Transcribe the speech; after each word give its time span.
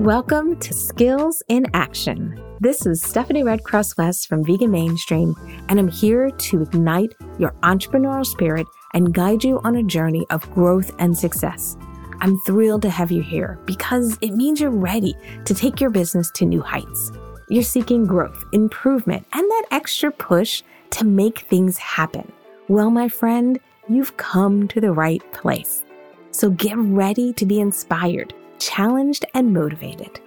Welcome 0.00 0.58
to 0.60 0.72
Skills 0.72 1.42
in 1.48 1.66
Action. 1.74 2.42
This 2.58 2.86
is 2.86 3.02
Stephanie 3.02 3.42
Redcross 3.42 3.98
West 3.98 4.28
from 4.28 4.42
Vegan 4.42 4.70
Mainstream, 4.70 5.34
and 5.68 5.78
I'm 5.78 5.88
here 5.88 6.30
to 6.30 6.62
ignite 6.62 7.14
your 7.38 7.50
entrepreneurial 7.62 8.24
spirit 8.24 8.66
and 8.94 9.12
guide 9.12 9.44
you 9.44 9.60
on 9.62 9.76
a 9.76 9.82
journey 9.82 10.24
of 10.30 10.50
growth 10.52 10.90
and 10.98 11.14
success. 11.14 11.76
I'm 12.22 12.38
thrilled 12.46 12.80
to 12.80 12.88
have 12.88 13.10
you 13.10 13.20
here 13.20 13.58
because 13.66 14.16
it 14.22 14.30
means 14.30 14.58
you're 14.58 14.70
ready 14.70 15.14
to 15.44 15.52
take 15.52 15.82
your 15.82 15.90
business 15.90 16.30
to 16.36 16.46
new 16.46 16.62
heights. 16.62 17.12
You're 17.50 17.62
seeking 17.62 18.06
growth, 18.06 18.42
improvement, 18.54 19.26
and 19.34 19.42
that 19.50 19.66
extra 19.70 20.10
push 20.10 20.62
to 20.92 21.04
make 21.04 21.40
things 21.40 21.76
happen. 21.76 22.32
Well, 22.68 22.90
my 22.90 23.10
friend, 23.10 23.60
you've 23.86 24.16
come 24.16 24.66
to 24.68 24.80
the 24.80 24.92
right 24.92 25.22
place. 25.34 25.84
So 26.30 26.48
get 26.48 26.78
ready 26.78 27.34
to 27.34 27.44
be 27.44 27.60
inspired, 27.60 28.32
challenged, 28.60 29.24
and 29.34 29.52
motivated. 29.52 30.20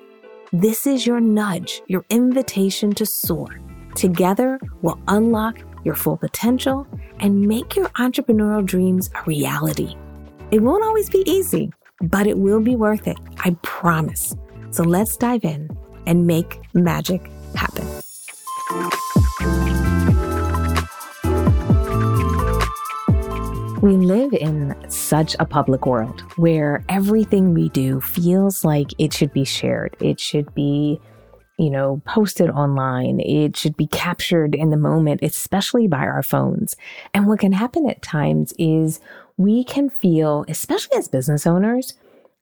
This 0.52 0.86
is 0.86 1.08
your 1.08 1.20
nudge, 1.20 1.82
your 1.88 2.04
invitation 2.10 2.94
to 2.96 3.06
soar. 3.06 3.60
Together, 3.96 4.60
we'll 4.82 5.00
unlock 5.08 5.58
your 5.86 5.96
full 5.96 6.18
potential 6.18 6.88
and 7.20 7.48
make 7.48 7.76
your 7.76 7.90
entrepreneurial 7.90 8.66
dreams 8.66 9.10
a 9.16 9.24
reality. 9.24 9.96
It 10.52 10.62
won't 10.62 10.84
always 10.84 11.10
be 11.10 11.24
easy, 11.26 11.72
but 12.02 12.28
it 12.28 12.38
will 12.38 12.60
be 12.60 12.76
worth 12.76 13.08
it. 13.08 13.18
I 13.40 13.56
promise. 13.62 14.36
So 14.72 14.84
let's 14.84 15.16
dive 15.18 15.44
in 15.46 15.70
and 16.06 16.28
make 16.28 16.60
magic 16.74 17.30
happen. 17.56 17.88
We 23.84 23.98
live 23.98 24.32
in 24.32 24.78
such 24.88 25.36
a 25.42 25.46
public 25.46 25.86
world 25.86 26.22
where 26.38 26.86
everything 26.88 27.54
we 27.54 27.68
do 27.68 28.00
feels 28.00 28.64
like 28.64 28.92
it 28.98 29.12
should 29.12 29.34
be 29.34 29.44
shared. 29.44 29.98
It 30.00 30.22
should 30.22 30.56
be, 30.56 31.02
you 31.60 31.70
know, 31.70 32.02
posted 32.06 32.50
online. 32.50 33.20
It 33.20 33.58
should 33.58 33.76
be 33.76 33.88
captured 33.88 34.56
in 34.56 34.70
the 34.70 34.78
moment, 34.78 35.20
especially 35.22 35.90
by 35.90 35.98
our 35.98 36.24
phones. 36.24 36.78
And 37.14 37.28
what 37.28 37.40
can 37.40 37.52
happen 37.52 37.90
at 37.90 38.02
times 38.02 38.54
is 38.58 39.02
we 39.36 39.66
can 39.66 39.90
feel, 39.90 40.46
especially 40.48 40.98
as 40.98 41.10
business 41.10 41.46
owners, 41.46 41.94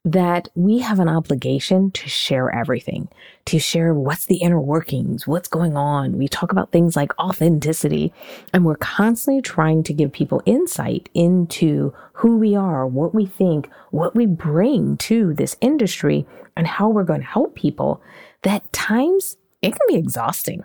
that 0.04 0.50
we 0.56 0.80
have 0.80 1.00
an 1.00 1.08
obligation 1.08 1.92
to 1.92 2.10
share 2.10 2.50
everything, 2.50 3.08
to 3.46 3.60
share 3.60 3.94
what's 3.94 4.26
the 4.26 4.38
inner 4.38 4.60
workings, 4.60 5.28
what's 5.28 5.48
going 5.48 5.78
on. 5.78 6.18
We 6.18 6.28
talk 6.28 6.52
about 6.52 6.72
things 6.72 6.96
like 6.96 7.18
authenticity, 7.20 8.12
and 8.52 8.66
we're 8.66 8.78
constantly 8.78 9.44
trying 9.44 9.84
to 9.84 9.94
give 9.94 10.12
people 10.12 10.42
insight 10.46 11.08
into 11.14 11.94
who 12.14 12.38
we 12.38 12.56
are, 12.56 12.88
what 12.88 13.14
we 13.14 13.28
think, 13.28 13.70
what 13.92 14.16
we 14.16 14.26
bring 14.26 14.98
to 14.98 15.34
this 15.36 15.56
industry, 15.62 16.26
and 16.58 16.66
how 16.66 16.90
we're 16.90 17.04
going 17.04 17.22
to 17.22 17.28
help 17.28 17.56
people. 17.56 18.02
That 18.42 18.74
times 18.74 19.38
it 19.62 19.72
can 19.72 19.82
be 19.88 19.96
exhausting. 19.96 20.64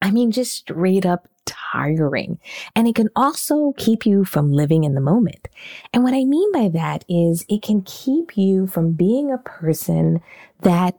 I 0.00 0.12
mean, 0.12 0.30
just 0.30 0.54
straight 0.54 1.04
up 1.04 1.28
tiring. 1.48 2.38
And 2.76 2.86
it 2.86 2.94
can 2.94 3.08
also 3.16 3.72
keep 3.76 4.06
you 4.06 4.24
from 4.24 4.52
living 4.52 4.84
in 4.84 4.94
the 4.94 5.00
moment. 5.00 5.48
And 5.92 6.04
what 6.04 6.14
I 6.14 6.24
mean 6.24 6.52
by 6.52 6.68
that 6.68 7.04
is 7.08 7.44
it 7.48 7.62
can 7.62 7.82
keep 7.82 8.36
you 8.36 8.66
from 8.66 8.92
being 8.92 9.32
a 9.32 9.38
person 9.38 10.20
that 10.60 10.98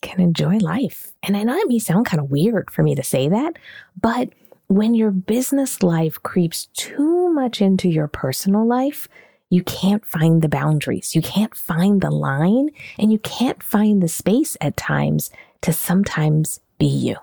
can 0.00 0.20
enjoy 0.20 0.56
life. 0.58 1.12
And 1.22 1.36
I 1.36 1.44
know 1.44 1.56
it 1.56 1.68
may 1.68 1.78
sound 1.78 2.06
kind 2.06 2.20
of 2.20 2.30
weird 2.30 2.70
for 2.70 2.82
me 2.82 2.94
to 2.94 3.02
say 3.02 3.28
that, 3.28 3.54
but 4.00 4.30
when 4.66 4.94
your 4.94 5.10
business 5.10 5.82
life 5.82 6.22
creeps 6.22 6.66
too 6.74 7.32
much 7.32 7.60
into 7.60 7.88
your 7.88 8.08
personal 8.08 8.66
life, 8.66 9.06
you 9.50 9.62
can't 9.64 10.04
find 10.06 10.40
the 10.40 10.48
boundaries. 10.48 11.14
You 11.14 11.20
can't 11.20 11.54
find 11.54 12.00
the 12.00 12.10
line 12.10 12.70
and 12.98 13.12
you 13.12 13.18
can't 13.18 13.62
find 13.62 14.02
the 14.02 14.08
space 14.08 14.56
at 14.62 14.78
times 14.78 15.30
to 15.60 15.72
sometimes 15.72 16.60
be 16.78 16.86
you. 16.86 17.16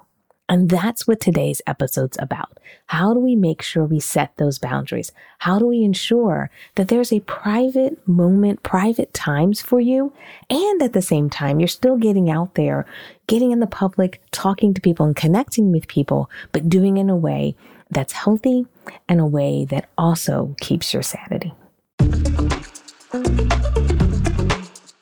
And 0.50 0.68
that's 0.68 1.08
what 1.08 1.22
today's 1.22 1.62
episode's 1.68 2.18
about. 2.20 2.60
How 2.88 3.14
do 3.14 3.20
we 3.20 3.36
make 3.36 3.62
sure 3.62 3.86
we 3.86 4.00
set 4.00 4.36
those 4.38 4.58
boundaries? 4.58 5.12
How 5.38 5.60
do 5.60 5.68
we 5.68 5.84
ensure 5.84 6.50
that 6.74 6.88
there's 6.88 7.14
a 7.14 7.20
private 7.20 8.06
moment, 8.08 8.64
private 8.64 9.14
times 9.14 9.62
for 9.62 9.80
you? 9.80 10.12
And 10.50 10.82
at 10.82 10.94
the 10.94 11.04
same 11.04 11.30
time, 11.30 11.60
you're 11.60 11.68
still 11.68 11.98
getting 11.98 12.32
out 12.32 12.56
there, 12.56 12.88
getting 13.28 13.52
in 13.52 13.60
the 13.60 13.68
public, 13.68 14.22
talking 14.32 14.74
to 14.74 14.82
people 14.82 15.06
and 15.06 15.16
connecting 15.16 15.72
with 15.72 15.88
people, 15.88 16.32
but 16.52 16.68
doing 16.68 16.98
it 16.98 17.02
in 17.02 17.12
a 17.12 17.16
way 17.16 17.56
that's 17.92 18.14
healthy 18.14 18.66
and 19.08 19.20
a 19.20 19.26
way 19.28 19.66
that 19.66 19.88
also 20.00 20.56
keeps 20.60 20.96
your 20.96 21.04
sanity. 21.04 21.54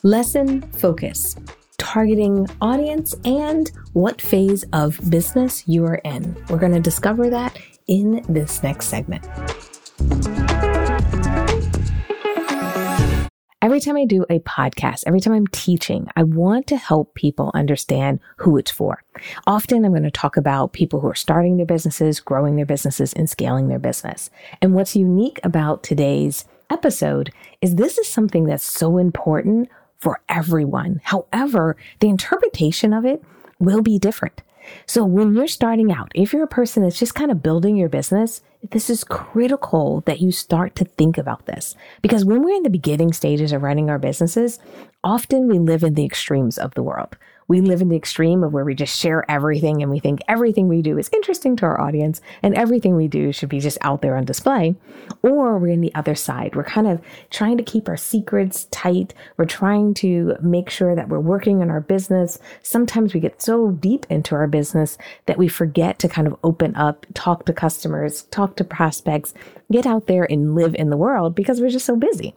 Lesson 0.04 0.62
focus 0.74 1.38
targeting 1.78 2.48
audience 2.60 3.16
and 3.24 3.72
what 3.94 4.22
phase 4.22 4.66
of 4.74 5.00
business 5.10 5.68
you 5.68 5.86
are 5.86 6.02
in. 6.04 6.36
We're 6.50 6.58
going 6.58 6.74
to 6.74 6.80
discover 6.80 7.30
that 7.30 7.58
in 7.88 8.24
this 8.28 8.64
next 8.64 8.88
segment. 8.88 9.28
Every 13.62 13.80
time 13.80 13.98
I 13.98 14.06
do 14.06 14.26
a 14.30 14.40
podcast, 14.40 15.04
every 15.08 15.20
time 15.20 15.34
I'm 15.34 15.48
teaching, 15.48 16.08
I 16.16 16.24
want 16.24 16.68
to 16.68 16.78
help 16.78 17.16
people 17.16 17.52
understand 17.54 18.20
who 18.38 18.58
it's 18.58 18.72
for. 18.72 19.04
Often 19.46 19.84
I'm 19.84 19.92
going 19.92 20.04
to 20.04 20.12
talk 20.12 20.38
about 20.38 20.74
people 20.74 21.00
who 21.00 21.08
are 21.08 21.16
starting 21.16 21.58
their 21.58 21.66
businesses, 21.66 22.20
growing 22.20 22.56
their 22.56 22.66
businesses, 22.66 23.14
and 23.14 23.30
scaling 23.30 23.68
their 23.68 23.80
business. 23.80 24.30
And 24.62 24.74
what's 24.74 24.96
unique 24.96 25.40
about 25.44 25.84
today's 25.84 26.46
episode 26.70 27.32
is 27.62 27.76
this 27.76 27.98
is 27.98 28.08
something 28.08 28.46
that's 28.46 28.64
so 28.64 28.98
important 28.98 29.70
for 29.98 30.22
everyone. 30.30 31.02
However, 31.04 31.76
the 32.00 32.10
interpretation 32.10 32.94
of 32.94 33.06
it 33.06 33.24
will 33.60 33.82
be 33.82 34.00
different. 34.00 34.42
So 34.86 35.06
when 35.06 35.34
you're 35.34 35.48
starting 35.48 35.92
out, 35.92 36.12
if 36.14 36.34
you're 36.34 36.44
a 36.44 36.48
person 36.48 36.84
that's 36.84 37.00
just 37.00 37.16
kind 37.16 37.32
of 37.32 37.42
building 37.44 37.78
your 37.78 37.90
business, 37.90 38.42
this 38.72 38.90
is 38.90 39.04
critical 39.04 40.02
that 40.06 40.20
you 40.20 40.32
start 40.32 40.76
to 40.76 40.86
think 40.86 41.18
about 41.18 41.46
this 41.46 41.76
because 42.02 42.26
when 42.26 42.44
we're 42.44 42.56
in 42.56 42.64
the 42.64 42.70
beginning 42.70 43.14
stages 43.14 43.52
of 43.52 43.62
running 43.62 43.90
our 43.90 44.00
businesses, 44.00 44.60
often 45.04 45.48
we 45.48 45.60
live 45.60 45.84
in 45.84 45.94
the 45.94 46.06
extremes 46.06 46.58
of 46.58 46.74
the 46.74 46.84
world 46.84 47.16
we 47.48 47.62
live 47.62 47.82
in 47.82 47.90
the 47.90 47.96
extreme 47.96 48.44
of 48.44 48.52
where 48.52 48.66
we 48.66 48.76
just 48.76 48.98
share 48.98 49.30
everything 49.30 49.82
and 49.82 49.90
we 49.90 50.00
think 50.00 50.20
everything 50.28 50.68
we 50.68 50.82
do 50.82 50.98
is 50.98 51.10
interesting 51.14 51.56
to 51.58 51.66
our 51.66 51.80
audience 51.80 52.22
and 52.44 52.54
everything 52.56 52.96
we 52.96 53.08
do 53.08 53.32
should 53.32 53.50
be 53.50 53.60
just 53.60 53.78
out 53.82 54.02
there 54.02 54.18
on 54.18 54.26
display. 54.26 54.76
Or 55.22 55.58
we're 55.58 55.70
in 55.70 55.82
the 55.82 55.96
other 55.96 56.16
side. 56.16 56.56
We're 56.56 56.64
kind 56.64 56.88
of 56.88 57.02
trying 57.30 57.58
to 57.58 57.64
keep 57.64 57.88
our 57.88 57.98
secrets 57.98 58.66
tight. 58.72 59.14
We're 59.38 59.46
trying 59.46 59.94
to 59.96 60.36
make 60.42 60.70
sure 60.70 60.96
that 60.96 61.08
we're 61.08 61.20
working 61.20 61.62
on 61.62 61.70
our 61.70 61.82
business. 61.82 62.38
Sometimes 62.64 63.14
we 63.14 63.20
get 63.20 63.42
so 63.42 63.72
deep 63.72 64.06
into 64.10 64.36
our 64.36 64.48
business 64.48 64.98
that 65.26 65.38
we 65.38 65.48
forget 65.48 66.00
to 66.00 66.10
kind 66.10 66.28
of 66.28 66.36
open 66.44 66.76
up, 66.76 67.06
talk 67.14 67.46
to 67.46 67.54
customers, 67.54 68.24
talk 68.24 68.58
to 68.58 68.64
prospects, 68.64 69.34
get 69.72 69.86
out 69.86 70.08
there 70.08 70.30
and 70.30 70.56
live 70.56 70.76
in 70.76 70.90
the 70.90 70.98
world 70.98 71.36
because 71.36 71.62
we're 71.62 71.70
just 71.70 71.86
so 71.86 71.96
busy. 71.96 72.36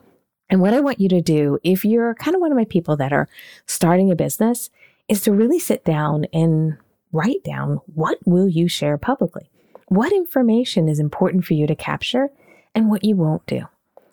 And 0.51 0.61
what 0.61 0.75
I 0.75 0.81
want 0.81 1.01
you 1.01 1.09
to 1.11 1.21
do, 1.21 1.59
if 1.63 1.85
you're 1.85 2.15
kind 2.17 2.35
of 2.35 2.41
one 2.41 2.51
of 2.51 2.59
my 2.59 2.65
people 2.65 2.97
that 2.97 3.13
are 3.13 3.29
starting 3.67 4.11
a 4.11 4.17
business, 4.17 4.69
is 5.11 5.21
to 5.23 5.33
really 5.33 5.59
sit 5.59 5.85
down 5.85 6.25
and 6.33 6.79
write 7.13 7.43
down 7.45 7.81
what 7.87 8.19
will 8.25 8.49
you 8.49 8.69
share 8.69 8.97
publicly? 8.97 9.51
What 9.89 10.13
information 10.13 10.89
is 10.89 11.01
important 11.01 11.45
for 11.45 11.55
you 11.55 11.67
to 11.67 11.75
capture 11.75 12.29
and 12.77 12.89
what 12.89 13.05
you 13.05 13.17
won't 13.17 13.45
do? 13.47 13.63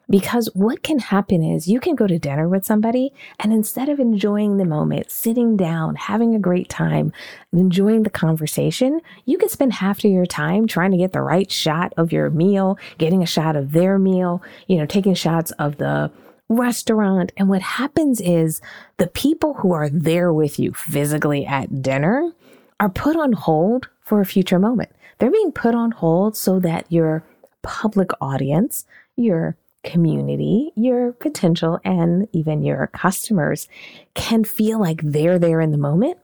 Because 0.09 0.49
what 0.53 0.81
can 0.81 0.99
happen 0.99 1.43
is 1.43 1.67
you 1.67 1.79
can 1.79 1.93
go 1.93 2.07
to 2.07 2.17
dinner 2.17 2.49
with 2.49 2.65
somebody 2.65 3.11
and 3.39 3.53
instead 3.53 3.89
of 3.89 3.99
enjoying 3.99 4.57
the 4.57 4.65
moment, 4.65 5.11
sitting 5.11 5.55
down, 5.55 5.95
having 5.95 6.33
a 6.33 6.39
great 6.39 6.69
time, 6.69 7.11
enjoying 7.53 8.01
the 8.03 8.09
conversation, 8.09 9.01
you 9.25 9.37
can 9.37 9.49
spend 9.49 9.73
half 9.73 9.99
of 9.99 10.09
your 10.09 10.25
time 10.25 10.65
trying 10.65 10.91
to 10.91 10.97
get 10.97 11.11
the 11.11 11.21
right 11.21 11.51
shot 11.51 11.93
of 11.97 12.11
your 12.11 12.31
meal, 12.31 12.79
getting 12.97 13.21
a 13.21 13.27
shot 13.27 13.55
of 13.55 13.73
their 13.73 13.99
meal, 13.99 14.41
you 14.67 14.77
know, 14.77 14.85
taking 14.85 15.13
shots 15.13 15.51
of 15.59 15.77
the 15.77 16.09
restaurant. 16.49 17.31
And 17.37 17.49
what 17.49 17.61
happens 17.61 18.21
is 18.21 18.61
the 18.97 19.07
people 19.07 19.55
who 19.55 19.73
are 19.73 19.89
there 19.89 20.31
with 20.31 20.59
you 20.59 20.73
physically 20.73 21.45
at 21.45 21.81
dinner 21.81 22.31
are 22.79 22.89
put 22.89 23.15
on 23.15 23.33
hold 23.33 23.89
for 24.01 24.21
a 24.21 24.25
future 24.25 24.59
moment. 24.59 24.91
They're 25.19 25.31
being 25.31 25.51
put 25.51 25.75
on 25.75 25.91
hold 25.91 26.37
so 26.37 26.59
that 26.59 26.85
your 26.91 27.23
public 27.63 28.11
audience, 28.21 28.85
your 29.15 29.57
community, 29.83 30.71
your 30.75 31.13
potential, 31.13 31.79
and 31.83 32.27
even 32.33 32.61
your 32.61 32.87
customers 32.87 33.67
can 34.13 34.43
feel 34.43 34.79
like 34.79 35.01
they're 35.01 35.39
there 35.39 35.61
in 35.61 35.71
the 35.71 35.77
moment. 35.77 36.17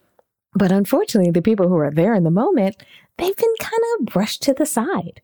But 0.54 0.72
unfortunately, 0.72 1.32
the 1.32 1.42
people 1.42 1.68
who 1.68 1.78
are 1.78 1.92
there 1.92 2.14
in 2.14 2.24
the 2.24 2.32
moment, 2.32 2.78
they've 3.18 3.36
been 3.36 3.56
kind 3.60 3.82
of 4.00 4.06
brushed 4.08 4.44
to 4.44 4.54
the 4.54 4.66
side. 4.66 5.22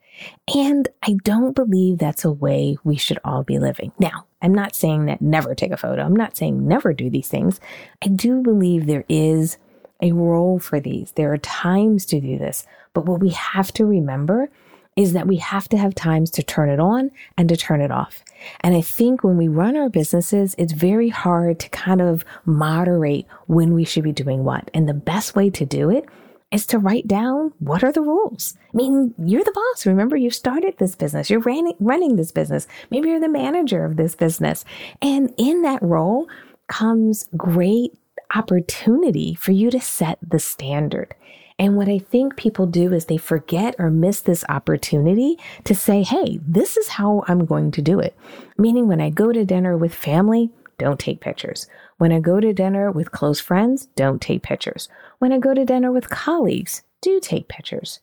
And 0.54 0.88
I 1.04 1.16
don't 1.24 1.56
believe 1.56 1.98
that's 1.98 2.26
a 2.26 2.32
way 2.32 2.78
we 2.84 2.98
should 2.98 3.20
all 3.24 3.44
be 3.44 3.60
living. 3.60 3.92
Now, 4.00 4.26
I'm 4.42 4.54
not 4.54 4.76
saying 4.76 5.06
that 5.06 5.22
never 5.22 5.56
take 5.56 5.72
a 5.72 5.78
photo. 5.78 6.04
I'm 6.04 6.16
not 6.16 6.38
saying 6.38 6.68
never 6.68 6.94
do 6.94 7.10
these 7.10 7.28
things. 7.28 7.60
I 8.04 8.08
do 8.08 8.42
believe 8.42 8.86
there 8.86 9.06
is 9.10 9.58
a 10.02 10.12
role 10.12 10.60
for 10.60 10.80
these. 10.80 11.12
There 11.14 11.34
are 11.34 11.38
times 11.38 12.06
to 12.08 12.22
do 12.22 12.38
this. 12.38 12.66
But 12.94 13.06
what 13.06 13.20
we 13.20 13.30
have 13.30 13.72
to 13.74 13.86
remember 13.86 14.50
is 14.96 15.14
that 15.14 15.28
we 15.28 15.38
have 15.38 15.70
to 15.70 15.78
have 15.78 15.96
times 15.96 16.30
to 16.30 16.44
turn 16.44 16.70
it 16.70 16.80
on 16.80 17.12
and 17.38 17.48
to 17.48 17.56
turn 17.56 17.80
it 17.82 17.92
off. 17.92 18.24
And 18.62 18.76
I 18.76 18.82
think 18.82 19.24
when 19.24 19.38
we 19.38 19.48
run 19.48 19.78
our 19.78 19.90
businesses, 19.90 20.56
it's 20.58 20.74
very 20.74 21.10
hard 21.10 21.60
to 21.62 21.70
kind 21.70 22.02
of 22.02 22.26
moderate 22.46 23.26
when 23.48 23.74
we 23.74 23.86
should 23.86 24.04
be 24.04 24.12
doing 24.12 24.44
what. 24.44 24.70
And 24.74 24.90
the 24.90 24.94
best 24.94 25.36
way 25.36 25.50
to 25.52 25.66
do 25.66 25.90
it 25.90 26.06
is 26.52 26.66
to 26.68 26.80
write 26.80 27.08
down 27.08 27.54
what 27.60 27.84
are 27.84 27.92
the 27.92 28.02
rules. 28.02 28.56
I 28.74 28.78
mean, 28.78 29.14
you're 29.18 29.44
the 29.44 29.52
boss. 29.52 29.86
Remember, 29.86 30.18
you 30.18 30.32
started 30.32 30.78
this 30.78 30.96
business. 30.96 31.30
You're 31.30 31.42
running, 31.42 31.76
running 31.80 32.16
this 32.16 32.32
business. 32.32 32.68
Maybe 32.90 33.10
you're 33.10 33.20
the 33.20 33.30
manager 33.30 33.86
of 33.86 33.98
this 33.98 34.16
business. 34.16 34.66
And 35.02 35.34
in 35.38 35.62
that 35.62 35.82
role 35.84 36.28
comes 36.68 37.28
great 37.38 37.94
opportunity 38.36 39.36
for 39.36 39.52
you 39.52 39.70
to 39.72 39.80
set 39.80 40.18
the 40.28 40.40
standard. 40.40 41.16
And 41.60 41.76
what 41.76 41.90
I 41.90 42.00
think 42.00 42.38
people 42.38 42.66
do 42.66 42.94
is 42.94 43.06
they 43.06 43.18
forget 43.18 43.76
or 43.78 43.92
miss 43.92 44.22
this 44.22 44.46
opportunity 44.48 45.38
to 45.66 45.76
say, 45.76 46.04
Hey, 46.04 46.40
this 46.42 46.78
is 46.78 46.88
how 46.88 47.26
I'm 47.28 47.46
going 47.46 47.72
to 47.72 47.82
do 47.82 48.00
it. 48.00 48.16
Meaning 48.58 48.88
when 48.88 49.02
I 49.02 49.10
go 49.10 49.34
to 49.34 49.46
dinner 49.46 49.78
with 49.78 49.94
family, 49.94 50.50
don't 50.80 51.00
take 51.00 51.22
pictures. 51.22 51.68
When 51.98 52.12
I 52.12 52.20
go 52.20 52.40
to 52.40 52.54
dinner 52.54 52.90
with 52.90 53.12
close 53.12 53.40
friends, 53.40 53.88
don't 53.96 54.22
take 54.22 54.42
pictures. 54.42 54.90
When 55.20 55.32
I 55.32 55.38
go 55.38 55.54
to 55.54 55.66
dinner 55.66 55.92
with 55.92 56.10
colleagues, 56.10 56.82
do 57.02 57.20
take 57.20 57.48
pictures. 57.48 58.00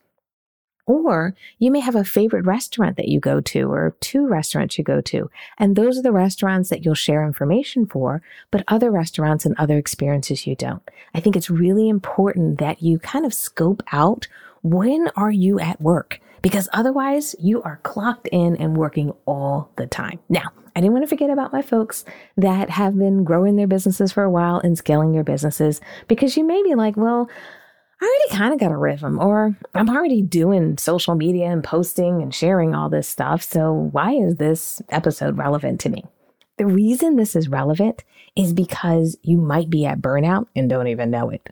Or 0.86 1.34
you 1.58 1.72
may 1.72 1.80
have 1.80 1.96
a 1.96 2.04
favorite 2.04 2.44
restaurant 2.44 2.96
that 2.96 3.08
you 3.08 3.18
go 3.18 3.40
to 3.40 3.72
or 3.72 3.96
two 4.00 4.28
restaurants 4.28 4.78
you 4.78 4.84
go 4.84 5.00
to. 5.00 5.28
And 5.58 5.74
those 5.74 5.98
are 5.98 6.02
the 6.02 6.12
restaurants 6.12 6.70
that 6.70 6.84
you'll 6.84 6.94
share 6.94 7.26
information 7.26 7.86
for, 7.86 8.22
but 8.52 8.62
other 8.68 8.92
restaurants 8.92 9.44
and 9.44 9.56
other 9.58 9.78
experiences 9.78 10.46
you 10.46 10.54
don't. 10.54 10.88
I 11.12 11.18
think 11.18 11.34
it's 11.34 11.50
really 11.50 11.88
important 11.88 12.58
that 12.60 12.82
you 12.82 13.00
kind 13.00 13.26
of 13.26 13.34
scope 13.34 13.82
out 13.90 14.28
when 14.62 15.08
are 15.16 15.30
you 15.30 15.58
at 15.58 15.80
work? 15.80 16.20
Because 16.42 16.68
otherwise 16.72 17.34
you 17.38 17.62
are 17.62 17.80
clocked 17.82 18.28
in 18.30 18.56
and 18.56 18.76
working 18.76 19.12
all 19.26 19.72
the 19.76 19.86
time. 19.86 20.20
Now, 20.28 20.50
I 20.74 20.80
didn't 20.80 20.92
want 20.92 21.04
to 21.04 21.08
forget 21.08 21.30
about 21.30 21.52
my 21.52 21.62
folks 21.62 22.04
that 22.36 22.68
have 22.70 22.98
been 22.98 23.24
growing 23.24 23.56
their 23.56 23.66
businesses 23.66 24.12
for 24.12 24.22
a 24.22 24.30
while 24.30 24.58
and 24.58 24.76
scaling 24.76 25.12
their 25.12 25.24
businesses 25.24 25.80
because 26.06 26.36
you 26.36 26.44
may 26.44 26.62
be 26.62 26.74
like, 26.74 26.96
well, 26.96 27.30
I 28.00 28.04
already 28.04 28.38
kind 28.38 28.52
of 28.52 28.60
got 28.60 28.72
a 28.72 28.76
rhythm, 28.76 29.18
or 29.18 29.56
I'm 29.74 29.88
already 29.88 30.20
doing 30.20 30.76
social 30.76 31.14
media 31.14 31.46
and 31.46 31.64
posting 31.64 32.20
and 32.20 32.34
sharing 32.34 32.74
all 32.74 32.90
this 32.90 33.08
stuff. 33.08 33.42
So 33.42 33.72
why 33.72 34.12
is 34.12 34.36
this 34.36 34.82
episode 34.90 35.38
relevant 35.38 35.80
to 35.80 35.88
me? 35.88 36.04
The 36.58 36.66
reason 36.66 37.16
this 37.16 37.34
is 37.34 37.48
relevant 37.48 38.04
is 38.34 38.52
because 38.52 39.16
you 39.22 39.38
might 39.38 39.70
be 39.70 39.86
at 39.86 40.02
burnout 40.02 40.46
and 40.54 40.68
don't 40.68 40.88
even 40.88 41.10
know 41.10 41.30
it. 41.30 41.48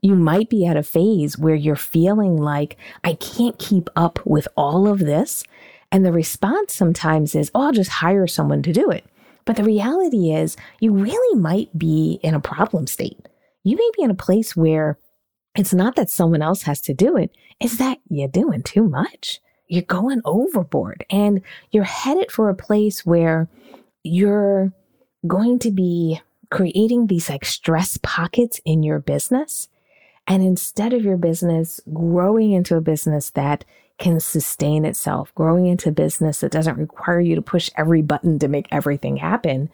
You 0.00 0.14
might 0.14 0.48
be 0.48 0.64
at 0.66 0.76
a 0.76 0.82
phase 0.82 1.38
where 1.38 1.54
you're 1.54 1.76
feeling 1.76 2.36
like, 2.36 2.76
I 3.04 3.14
can't 3.14 3.58
keep 3.58 3.90
up 3.96 4.20
with 4.24 4.46
all 4.56 4.86
of 4.86 5.00
this. 5.00 5.44
And 5.90 6.04
the 6.04 6.12
response 6.12 6.74
sometimes 6.74 7.34
is, 7.34 7.50
oh, 7.54 7.66
I'll 7.66 7.72
just 7.72 7.90
hire 7.90 8.26
someone 8.26 8.62
to 8.62 8.72
do 8.72 8.90
it. 8.90 9.04
But 9.44 9.56
the 9.56 9.64
reality 9.64 10.30
is, 10.32 10.56
you 10.78 10.92
really 10.92 11.40
might 11.40 11.76
be 11.76 12.20
in 12.22 12.34
a 12.34 12.40
problem 12.40 12.86
state. 12.86 13.18
You 13.64 13.76
may 13.76 13.90
be 13.96 14.02
in 14.02 14.10
a 14.10 14.14
place 14.14 14.54
where 14.54 14.98
it's 15.56 15.72
not 15.72 15.96
that 15.96 16.10
someone 16.10 16.42
else 16.42 16.62
has 16.62 16.80
to 16.82 16.94
do 16.94 17.16
it, 17.16 17.30
it's 17.58 17.78
that 17.78 17.98
you're 18.08 18.28
doing 18.28 18.62
too 18.62 18.84
much. 18.84 19.40
You're 19.66 19.82
going 19.82 20.20
overboard 20.24 21.04
and 21.10 21.42
you're 21.70 21.84
headed 21.84 22.30
for 22.30 22.48
a 22.48 22.54
place 22.54 23.04
where 23.04 23.48
you're 24.02 24.72
going 25.26 25.58
to 25.60 25.70
be 25.70 26.20
creating 26.50 27.06
these 27.06 27.28
like 27.28 27.44
stress 27.44 27.98
pockets 28.02 28.60
in 28.64 28.82
your 28.82 29.00
business. 29.00 29.68
And 30.28 30.42
instead 30.42 30.92
of 30.92 31.04
your 31.04 31.16
business 31.16 31.80
growing 31.92 32.52
into 32.52 32.76
a 32.76 32.82
business 32.82 33.30
that 33.30 33.64
can 33.98 34.20
sustain 34.20 34.84
itself, 34.84 35.34
growing 35.34 35.66
into 35.66 35.88
a 35.88 35.92
business 35.92 36.40
that 36.40 36.52
doesn't 36.52 36.78
require 36.78 37.18
you 37.18 37.34
to 37.34 37.42
push 37.42 37.70
every 37.76 38.02
button 38.02 38.38
to 38.38 38.46
make 38.46 38.68
everything 38.70 39.16
happen, 39.16 39.70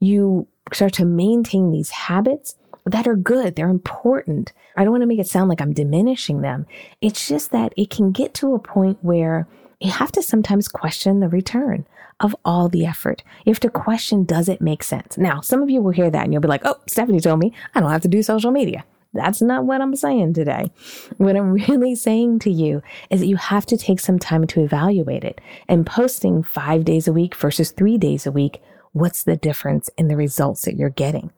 you 0.00 0.48
start 0.72 0.94
to 0.94 1.04
maintain 1.04 1.70
these 1.70 1.90
habits 1.90 2.56
that 2.86 3.06
are 3.06 3.14
good. 3.14 3.54
They're 3.54 3.68
important. 3.68 4.52
I 4.76 4.82
don't 4.82 4.92
want 4.92 5.02
to 5.02 5.06
make 5.06 5.18
it 5.18 5.28
sound 5.28 5.50
like 5.50 5.60
I'm 5.60 5.74
diminishing 5.74 6.40
them. 6.40 6.66
It's 7.02 7.28
just 7.28 7.50
that 7.52 7.74
it 7.76 7.90
can 7.90 8.10
get 8.10 8.32
to 8.34 8.54
a 8.54 8.58
point 8.58 8.98
where 9.02 9.46
you 9.80 9.90
have 9.90 10.12
to 10.12 10.22
sometimes 10.22 10.66
question 10.66 11.20
the 11.20 11.28
return 11.28 11.86
of 12.20 12.34
all 12.44 12.68
the 12.68 12.86
effort. 12.86 13.22
You 13.44 13.52
have 13.52 13.60
to 13.60 13.70
question, 13.70 14.24
does 14.24 14.48
it 14.48 14.60
make 14.60 14.82
sense? 14.82 15.18
Now, 15.18 15.40
some 15.40 15.62
of 15.62 15.70
you 15.70 15.82
will 15.82 15.92
hear 15.92 16.10
that 16.10 16.24
and 16.24 16.32
you'll 16.32 16.42
be 16.42 16.48
like, 16.48 16.64
oh, 16.64 16.76
Stephanie 16.88 17.20
told 17.20 17.38
me 17.38 17.52
I 17.74 17.80
don't 17.80 17.90
have 17.90 18.02
to 18.02 18.08
do 18.08 18.22
social 18.22 18.50
media. 18.50 18.84
That's 19.12 19.42
not 19.42 19.64
what 19.64 19.80
I'm 19.80 19.96
saying 19.96 20.34
today. 20.34 20.70
What 21.16 21.36
I'm 21.36 21.52
really 21.68 21.94
saying 21.94 22.40
to 22.40 22.50
you 22.50 22.82
is 23.10 23.20
that 23.20 23.26
you 23.26 23.36
have 23.36 23.66
to 23.66 23.76
take 23.76 24.00
some 24.00 24.18
time 24.18 24.46
to 24.48 24.60
evaluate 24.60 25.24
it. 25.24 25.40
And 25.68 25.86
posting 25.86 26.42
five 26.42 26.84
days 26.84 27.08
a 27.08 27.12
week 27.12 27.34
versus 27.34 27.72
three 27.72 27.98
days 27.98 28.26
a 28.26 28.32
week, 28.32 28.62
what's 28.92 29.24
the 29.24 29.36
difference 29.36 29.90
in 29.96 30.08
the 30.08 30.16
results 30.16 30.62
that 30.62 30.76
you're 30.76 30.90
getting? 30.90 31.30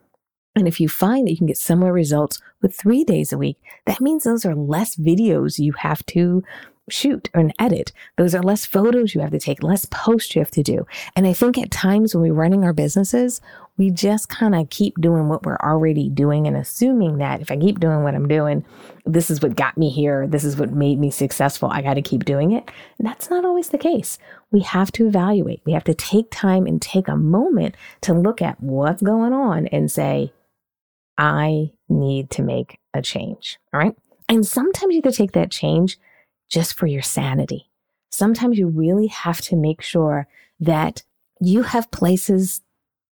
And 0.55 0.69
if 0.69 0.81
you 0.81 0.89
find 0.89 1.27
that 1.27 1.31
you 1.31 1.39
can 1.39 1.47
get 1.47 1.57
similar 1.57 1.93
results 1.93 2.39
with 2.61 2.77
three 2.77 3.05
days 3.05 3.33
a 3.33 3.39
week, 3.39 3.57
that 3.87 4.03
means 4.03 4.25
those 4.25 4.45
are 4.45 4.55
less 4.55 4.97
videos 4.97 5.59
you 5.59 5.73
have 5.73 6.05
to 6.07 6.43
shoot 6.91 7.31
and 7.35 7.53
edit. 7.59 7.93
Those 8.17 8.35
are 8.35 8.43
less 8.43 8.67
photos 8.67 9.15
you 9.15 9.21
have 9.21 9.31
to 9.31 9.39
take, 9.39 9.63
less 9.63 9.87
posts 9.87 10.35
you 10.35 10.41
have 10.41 10.51
to 10.53 10.63
do. 10.63 10.87
And 11.15 11.27
I 11.27 11.33
think 11.33 11.57
at 11.59 11.71
times 11.71 12.15
when 12.15 12.23
we're 12.23 12.35
running 12.35 12.65
our 12.65 12.73
businesses, 12.73 13.41
we 13.79 13.91
just 13.91 14.29
kind 14.29 14.55
of 14.55 14.69
keep 14.71 15.01
doing 15.01 15.29
what 15.29 15.47
we're 15.47 15.57
already 15.57 16.09
doing 16.09 16.47
and 16.47 16.57
assuming 16.57 17.19
that 17.19 17.41
if 17.41 17.51
I 17.51 17.57
keep 17.57 17.81
doing 17.81 18.03
what 18.03 18.15
I'm 18.15 18.29
doing, 18.29 18.65
this 19.07 19.31
is 19.31 19.41
what 19.41 19.57
got 19.57 19.79
me 19.79 19.89
here. 19.89 20.27
This 20.27 20.45
is 20.45 20.57
what 20.57 20.73
made 20.73 20.99
me 20.99 21.11
successful. 21.11 21.71
I 21.73 21.81
got 21.83 21.95
to 21.95 22.03
keep 22.03 22.25
doing 22.25 22.53
it. 22.53 22.71
And 22.99 23.07
that's 23.07 23.31
not 23.31 23.45
always 23.45 23.71
the 23.71 23.79
case. 23.79 24.19
We 24.51 24.61
have 24.61 24.93
to 24.93 25.07
evaluate. 25.07 25.63
We 25.65 25.73
have 25.73 25.85
to 25.85 25.95
take 25.95 26.31
time 26.31 26.67
and 26.67 26.83
take 26.83 27.09
a 27.09 27.17
moment 27.17 27.77
to 28.03 28.13
look 28.13 28.43
at 28.43 28.61
what's 28.61 29.03
going 29.03 29.33
on 29.33 29.69
and 29.69 29.91
say, 29.91 30.33
I 31.17 31.73
need 31.89 32.31
to 32.31 32.43
make 32.43 32.79
a 32.93 33.01
change. 33.01 33.59
All 33.73 33.81
right. 33.81 33.97
And 34.29 34.47
sometimes 34.47 34.95
you 34.95 35.01
have 35.03 35.13
to 35.13 35.17
take 35.17 35.33
that 35.33 35.51
change 35.51 35.99
just 36.53 36.75
for 36.75 36.87
your 36.87 37.03
sanity. 37.03 37.71
Sometimes 38.11 38.59
you 38.59 38.69
really 38.69 39.07
have 39.07 39.41
to 39.41 39.57
make 39.57 39.81
sure 39.81 40.29
that 40.61 41.03
you 41.41 41.63
have 41.63 41.91
places 41.91 42.61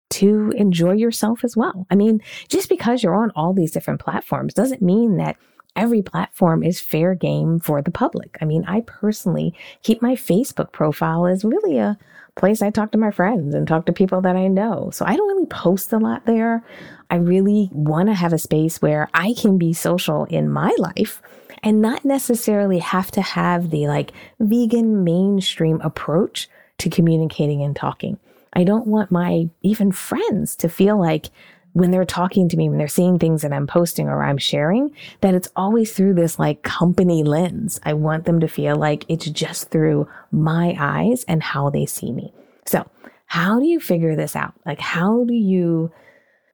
to 0.09 0.51
enjoy 0.56 0.91
yourself 0.91 1.44
as 1.44 1.56
well. 1.56 1.88
I 1.89 1.95
mean, 1.95 2.21
just 2.50 2.68
because 2.68 3.01
you're 3.01 3.15
on 3.15 3.31
all 3.36 3.53
these 3.53 3.71
different 3.71 4.01
platforms 4.01 4.53
doesn't 4.53 4.81
mean 4.81 5.18
that 5.18 5.38
every 5.75 6.01
platform 6.01 6.63
is 6.63 6.81
fair 6.81 7.15
game 7.15 7.59
for 7.59 7.81
the 7.81 7.91
public. 7.91 8.38
I 8.41 8.45
mean, 8.45 8.65
I 8.68 8.81
personally 8.81 9.53
keep 9.83 10.01
my 10.01 10.15
Facebook 10.15 10.74
profile 10.74 11.25
as 11.25 11.46
really 11.46 11.77
a 11.77 11.98
place 12.36 12.62
I 12.62 12.72
talk 12.72 12.91
to 12.91 12.98
my 12.98 13.12
friends 13.12 13.53
and 13.53 13.67
talk 13.67 13.86
to 13.86 13.93
people 13.93 14.22
that 14.22 14.36
I 14.36 14.48
know. 14.48 14.89
So 14.91 15.05
I 15.05 15.15
don't 15.15 15.27
really 15.27 15.46
post 15.46 15.93
a 15.93 15.98
lot 15.98 16.25
there. 16.25 16.63
I 17.10 17.15
really 17.15 17.69
want 17.72 18.10
to 18.10 18.15
have 18.15 18.34
a 18.34 18.38
space 18.38 18.81
where 18.81 19.10
I 19.13 19.34
can 19.39 19.58
be 19.58 19.74
social 19.74 20.25
in 20.25 20.50
my 20.50 20.74
life 20.77 21.22
and 21.63 21.82
not 21.82 22.06
necessarily 22.06 22.80
have 22.80 23.12
to 23.12 23.22
have 23.22 23.70
the 23.70 23.88
like 23.88 24.12
vegan 24.39 25.04
mainstream 25.04 25.82
approach 25.82 26.50
to 26.80 26.89
communicating 26.89 27.62
and 27.62 27.75
talking. 27.75 28.18
I 28.54 28.63
don't 28.63 28.88
want 28.88 29.12
my 29.12 29.50
even 29.62 29.92
friends 29.92 30.56
to 30.58 30.70
feel 30.70 31.00
like 31.00 31.28
when 31.74 31.92
they're 31.92 32.06
talking 32.06 32.50
to 32.50 32.58
me, 32.58 32.68
when 32.68 32.78
they're 32.78 32.88
seeing 32.88 33.20
things 33.20 33.42
that 33.42 33.54
I'm 33.54 33.68
posting 33.68 34.08
or 34.08 34.24
I'm 34.24 34.38
sharing, 34.38 34.92
that 35.22 35.36
it's 35.36 35.50
always 35.56 35.94
through 35.94 36.16
this 36.16 36.39
like 36.39 36.63
company 36.63 37.24
lens. 37.24 37.80
I 37.84 37.94
want 37.94 38.25
them 38.25 38.39
to 38.39 38.48
feel 38.48 38.75
like 38.75 39.06
it's 39.08 39.28
just 39.30 39.70
through 39.70 40.08
my 40.32 40.75
eyes 40.80 41.24
and 41.25 41.44
how 41.44 41.70
they 41.70 41.86
see 41.86 42.12
me. 42.12 42.34
So, 42.66 42.89
how 43.25 43.60
do 43.60 43.66
you 43.68 43.80
figure 43.80 44.16
this 44.16 44.36
out? 44.36 44.56
Like, 44.66 44.80
how 44.80 45.24
do 45.25 45.36
you 45.36 45.92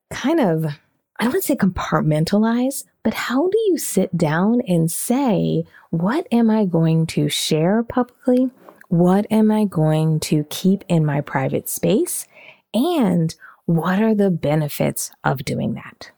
kind 0.10 0.42
of, 0.42 0.66
I 1.18 1.24
don't 1.24 1.34
want 1.34 1.44
to 1.44 1.48
say 1.48 1.56
compartmentalize, 1.56 2.84
but 3.04 3.14
how 3.14 3.48
do 3.48 3.58
you 3.68 3.78
sit 3.78 4.18
down 4.18 4.62
and 4.68 4.92
say, 4.92 5.64
what 5.90 6.28
am 6.32 6.50
I 6.50 6.66
going 6.66 7.08
to 7.08 7.30
share 7.30 7.84
publicly? 7.84 8.50
What 8.90 9.26
am 9.32 9.50
I 9.50 9.66
going 9.66 10.20
to 10.22 10.44
keep 10.50 10.84
in 10.90 11.06
my 11.06 11.22
private 11.22 11.70
space? 11.70 12.28
And 12.74 13.34
what 13.66 14.02
are 14.02 14.14
the 14.14 14.30
benefits 14.30 15.12
of 15.24 15.46
doing 15.46 15.76
that? 15.76 16.12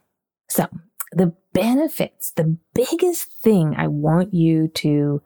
So 0.48 0.66
the 1.12 1.32
benefits, 1.52 2.32
the 2.32 2.56
biggest 2.74 3.30
thing 3.40 3.74
I 3.76 3.86
want 3.86 4.34
you 4.34 4.68
to 4.68 5.22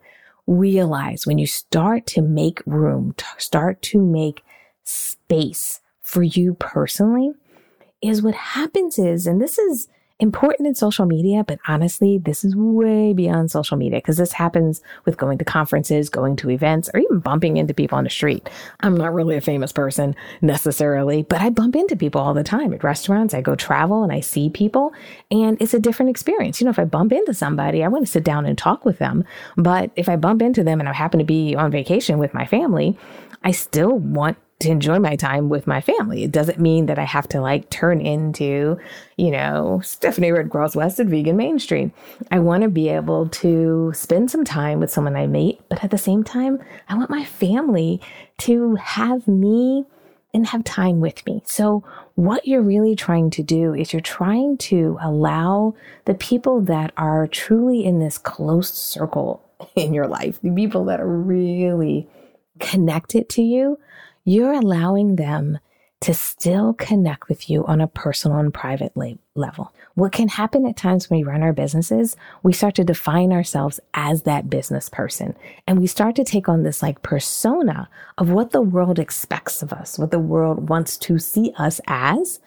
realize 0.47 1.27
when 1.27 1.39
you 1.39 1.47
start 1.47 2.07
to 2.09 2.23
make 2.23 2.63
room, 2.67 3.15
start 3.39 3.81
to 3.83 4.01
make 4.01 4.45
space 4.85 5.81
for 6.01 6.23
you 6.23 6.55
personally 6.55 7.33
is 8.03 8.23
what 8.23 8.35
happens 8.35 8.99
is, 8.99 9.27
and 9.27 9.41
this 9.41 9.59
is 9.59 9.89
important 10.23 10.69
in 10.69 10.75
social 10.75 11.05
media, 11.05 11.43
but 11.43 11.59
honestly, 11.67 12.17
this 12.17 12.45
is 12.45 12.55
way 12.55 13.13
beyond 13.13 13.51
social 13.51 13.77
media 13.77 13.99
because 13.99 14.17
this 14.17 14.33
happens 14.33 14.81
with 15.05 15.17
going 15.17 15.37
to 15.37 15.45
conferences, 15.45 16.09
going 16.09 16.37
to 16.37 16.49
events, 16.49 16.89
or 16.95 17.01
even 17.01 17.19
bumping 17.19 17.57
into 17.57 17.75
people 17.75 17.99
on 17.99 18.05
the 18.05 18.11
street. 18.11 18.49
I'm 18.81 18.97
not 18.97 19.13
really 19.13 19.37
a 19.37 19.41
famous 19.41 19.73
person 19.73 20.15
necessarily, 20.41 21.25
but 21.25 21.41
I 21.41 21.51
bump 21.51 21.75
into 21.75 21.97
people 21.97 22.21
all 22.21 22.35
the 22.35 22.45
time 22.45 22.73
at 22.73 22.85
restaurants. 22.85 23.35
I 23.35 23.41
go 23.41 23.57
travel 23.57 24.05
and 24.05 24.13
I 24.13 24.21
see 24.21 24.49
people, 24.49 24.93
and 25.31 25.61
it's 25.61 25.75
a 25.75 25.81
different 25.81 26.11
experience. 26.11 26.61
You 26.61 26.67
know, 26.67 26.71
if 26.71 26.79
I 26.79 26.85
bump 26.85 27.13
into 27.13 27.35
somebody, 27.35 27.83
I 27.83 27.89
want 27.89 28.07
to 28.07 28.13
sit 28.13 28.25
down 28.25 28.47
and 28.47 28.57
talk 28.57 28.85
with 28.85 28.99
them. 28.99 29.25
But 29.57 29.91
if 29.97 30.09
I 30.09 30.17
bump 30.17 30.41
into 30.41 30.63
them 30.63 30.79
and 30.79 30.89
I 30.89 30.93
happen 30.93 31.19
to 31.19 31.25
be 31.25 31.57
on 31.57 31.73
vacation 31.73 32.19
with 32.19 32.33
my 32.33 32.47
family, 32.47 32.97
I 33.43 33.51
still 33.51 33.99
want 33.99 34.37
to 34.63 34.71
enjoy 34.71 34.99
my 34.99 35.17
time 35.17 35.49
with 35.49 35.67
my 35.67 35.81
family. 35.81 36.25
It 36.25 36.33
doesn't 36.33 36.59
mean 36.59 36.87
that 36.87 36.99
I 36.99 37.05
have 37.05 37.29
to 37.29 37.41
like 37.41 37.71
turn 37.71 38.01
into, 38.01 38.79
you 39.17 39.31
know, 39.31 39.81
Stephanie 39.85 40.31
Redcross 40.31 40.75
West 40.75 40.99
at 41.01 41.07
Vegan 41.07 41.37
Mainstream. 41.37 41.93
I 42.31 42.39
want 42.39 42.63
to 42.63 42.69
be 42.69 42.89
able 42.89 43.29
to 43.29 43.93
spend 43.95 44.31
some 44.31 44.45
time 44.45 44.81
with 44.81 44.91
someone 44.91 45.17
I 45.17 45.27
meet, 45.27 45.61
but 45.69 45.85
at 45.85 45.91
the 45.91 45.99
same 45.99 46.25
time, 46.25 46.63
I 46.89 46.97
want 46.97 47.11
my 47.11 47.25
family 47.25 48.01
to 48.39 48.77
have 48.77 49.29
me 49.29 49.85
and 50.35 50.47
have 50.47 50.65
time 50.65 51.01
with 51.01 51.25
me. 51.27 51.43
So, 51.45 51.85
what 52.15 52.47
you're 52.47 52.63
really 52.63 52.97
trying 52.97 53.31
to 53.31 53.43
do 53.43 53.75
is 53.75 53.93
you're 53.93 54.01
trying 54.01 54.57
to 54.59 54.99
allow 55.03 55.75
the 56.05 56.15
people 56.15 56.61
that 56.63 56.93
are 56.97 57.27
truly 57.27 57.85
in 57.85 57.99
this 57.99 58.19
close 58.19 58.73
circle 58.73 59.43
in 59.77 59.93
your 59.93 60.07
life, 60.07 60.41
the 60.43 60.51
people 60.51 60.85
that 60.87 61.01
are 61.01 61.09
really 61.09 62.09
connected 62.61 63.29
to 63.31 63.43
you, 63.43 63.79
you're 64.25 64.53
allowing 64.53 65.17
them 65.17 65.59
to 66.03 66.13
still 66.13 66.75
connect 66.75 67.29
with 67.29 67.49
you 67.49 67.65
on 67.67 67.81
a 67.81 67.87
personal 67.87 68.39
and 68.39 68.53
private 68.53 68.91
la- 68.97 69.13
level. 69.37 69.73
What 69.95 70.11
can 70.11 70.27
happen 70.27 70.67
at 70.67 70.77
times 70.77 71.09
when 71.09 71.21
we 71.21 71.25
run 71.25 71.45
our 71.45 71.53
businesses, 71.53 72.17
we 72.43 72.53
start 72.53 72.75
to 72.77 72.85
define 72.85 73.33
ourselves 73.33 73.79
as 73.95 74.23
that 74.23 74.51
business 74.51 74.89
person. 74.89 75.37
And 75.69 75.81
we 75.81 75.87
start 75.87 76.17
to 76.17 76.25
take 76.25 76.49
on 76.49 76.65
this 76.65 76.83
like 76.83 77.03
persona 77.03 77.89
of 78.19 78.31
what 78.31 78.51
the 78.51 78.63
world 78.63 78.99
expects 78.99 79.63
of 79.63 79.73
us, 79.73 79.97
what 79.97 80.11
the 80.11 80.19
world 80.19 80.69
wants 80.69 80.97
to 80.99 81.21
see 81.21 81.53
us 81.57 81.81
as. 81.87 82.41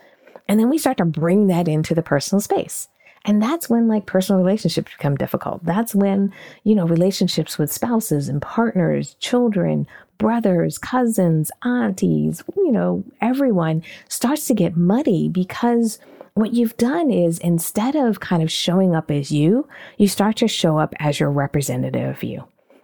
And 0.49 0.59
then 0.59 0.69
we 0.69 0.77
start 0.77 0.97
to 0.97 1.05
bring 1.05 1.47
that 1.47 1.69
into 1.69 1.95
the 1.95 2.03
personal 2.03 2.41
space. 2.41 2.89
And 3.25 3.41
that's 3.41 3.69
when 3.69 3.87
like 3.87 4.05
personal 4.05 4.41
relationships 4.41 4.91
become 4.91 5.15
difficult. 5.15 5.63
That's 5.65 5.95
when, 5.95 6.31
you 6.63 6.75
know, 6.75 6.85
relationships 6.85 7.57
with 7.57 7.73
spouses 7.73 8.29
and 8.29 8.41
partners, 8.41 9.15
children, 9.19 9.87
brothers, 10.17 10.77
cousins, 10.77 11.51
aunties, 11.63 12.43
you 12.55 12.71
know, 12.71 13.03
everyone 13.21 13.83
starts 14.07 14.45
to 14.47 14.53
get 14.53 14.77
muddy 14.77 15.27
because 15.27 15.99
what 16.35 16.53
you've 16.53 16.77
done 16.77 17.09
is 17.09 17.39
instead 17.39 17.95
of 17.95 18.19
kind 18.19 18.43
of 18.43 18.51
showing 18.51 18.95
up 18.95 19.09
as 19.09 19.31
you, 19.31 19.67
you 19.97 20.07
start 20.07 20.35
to 20.37 20.47
show 20.47 20.77
up 20.77 20.93
as 20.99 21.19
your 21.19 21.31
representative 21.31 22.15
of 22.15 22.23
you. 22.23 22.43